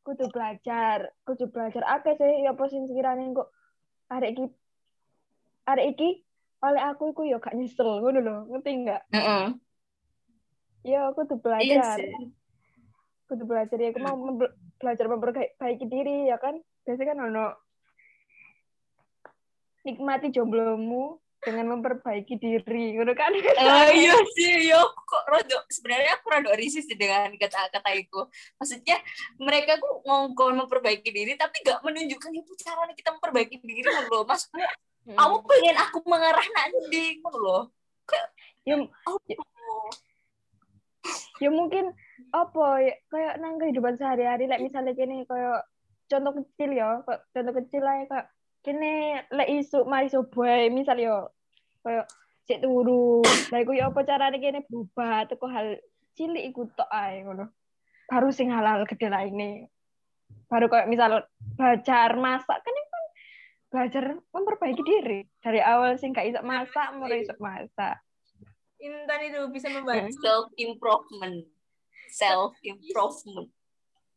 kudu 0.06 0.30
belajar, 0.30 1.10
kudu 1.26 1.50
belajar 1.50 1.82
akeh 1.82 2.14
sih 2.14 2.46
ya 2.46 2.54
apa 2.54 2.70
sing 2.70 2.86
sekiranya 2.86 3.26
kok 3.34 3.50
arek 4.06 4.38
iki 4.38 4.44
arek 5.66 5.86
iki 5.98 6.22
oleh 6.62 6.78
aku 6.78 7.10
iku 7.10 7.26
ya 7.26 7.42
gak 7.42 7.58
nyesel 7.58 7.98
ngono 8.00 8.18
lho, 8.22 8.36
ngerti 8.54 8.70
enggak? 8.70 9.02
Heeh. 9.10 9.50
Ya 10.86 11.10
aku 11.10 11.26
tuh 11.26 11.42
Iya 11.42 11.42
belajar. 11.42 11.98
sih. 11.98 12.30
Kudu 13.26 13.42
belajar 13.42 13.74
ya 13.74 13.90
aku 13.90 13.98
mau 13.98 14.14
belajar 14.78 15.06
memperbaiki 15.10 15.86
diri 15.90 16.30
ya 16.30 16.38
kan. 16.38 16.62
Biasanya 16.86 17.06
kan 17.10 17.18
ono 17.26 17.46
nikmati 19.82 20.30
jomblomu 20.30 21.18
dengan 21.42 21.78
memperbaiki 21.78 22.42
diri, 22.42 22.98
ngono 22.98 23.14
kan? 23.14 23.30
Oh 23.30 23.90
iya 23.94 24.18
sih, 24.34 24.66
yo 24.66 24.82
kok 25.06 25.24
rodok 25.30 25.62
sebenarnya 25.70 26.18
aku 26.18 26.26
rada 26.26 26.50
risih 26.58 26.82
sih 26.82 26.98
dengan 26.98 27.30
kata-kata 27.38 27.94
itu. 27.94 28.26
Maksudnya 28.58 28.98
mereka 29.38 29.78
tuh 29.78 30.02
ngongkon 30.02 30.58
memperbaiki 30.66 31.10
diri 31.14 31.38
tapi 31.38 31.62
gak 31.62 31.86
menunjukkan 31.86 32.34
itu 32.34 32.50
caranya 32.62 32.94
kita 32.98 33.14
memperbaiki 33.14 33.62
diri 33.62 33.86
loh. 33.86 34.26
Maksudnya 34.26 34.66
kamu 35.06 35.36
pengen 35.46 35.76
aku 35.78 35.98
mengarah 36.06 36.46
nanti 36.50 37.22
loh. 37.22 37.70
Ya, 38.66 38.82
Oh, 39.06 39.18
ya 41.42 41.50
mungkin 41.52 41.92
apa 42.32 42.66
ya 42.80 42.94
kayak 43.12 43.34
nang 43.44 43.60
kehidupan 43.60 44.00
sehari-hari 44.00 44.48
like 44.48 44.64
misalnya 44.64 44.96
gini 44.96 45.28
kayak 45.28 45.68
contoh 46.08 46.32
kecil 46.42 46.70
ya 46.72 47.02
contoh 47.04 47.54
kecil 47.60 47.82
lah 47.84 47.94
ya 48.00 48.04
kayak 48.08 48.26
kini 48.66 48.94
lek 49.30 49.48
isu 49.62 49.86
mari 49.86 50.10
soboy 50.10 50.72
misal 50.72 50.98
yo 50.98 51.30
kayak 51.86 52.10
cek 52.46 52.62
turu. 52.62 53.22
Lah 53.50 53.58
iku 53.62 53.74
ya 53.74 53.90
apa 53.90 54.06
carane 54.06 54.38
kene 54.38 54.66
berubah 54.66 55.26
teko 55.26 55.46
hal 55.50 55.78
cilik 56.14 56.50
iku 56.50 56.70
tok 56.74 56.90
ae 56.90 57.26
ngono. 57.26 57.50
Baru 58.06 58.30
sing 58.30 58.54
halal 58.54 58.86
gede 58.86 59.10
lah 59.10 59.26
ini. 59.26 59.66
Baru 60.46 60.70
kayak 60.70 60.90
misal 60.90 61.26
belajar 61.58 62.14
masak 62.18 62.58
kan 62.62 62.74
kan 62.74 63.04
belajar 63.70 64.04
memperbaiki 64.30 64.82
diri. 64.82 65.20
Dari 65.42 65.58
awal 65.62 65.98
sing 65.98 66.14
gak 66.14 66.26
iso 66.26 66.40
masak 66.46 66.94
mulai 66.94 67.26
iso 67.26 67.34
masak 67.42 67.98
Intan 68.86 69.20
itu 69.26 69.40
bisa 69.50 69.66
membantu. 69.66 70.14
self 70.22 70.46
improvement. 70.54 71.42
Self 72.14 72.54
improvement. 72.62 73.50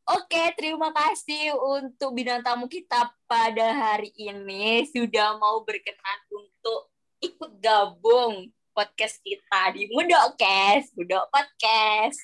Oke, 0.09 0.41
terima 0.57 0.89
kasih 0.89 1.53
untuk 1.53 2.17
bintang 2.17 2.41
tamu 2.41 2.65
kita 2.65 3.13
pada 3.29 3.67
hari 3.69 4.09
ini 4.17 4.81
sudah 4.89 5.37
mau 5.37 5.61
berkenan 5.61 6.19
untuk 6.33 6.89
ikut 7.21 7.61
gabung 7.61 8.49
podcast 8.73 9.21
kita 9.21 9.69
di 9.73 9.85
Mudok 9.93 10.33
Podcast, 10.33 10.97
Mudok 10.97 11.29
Podcast. 11.29 12.17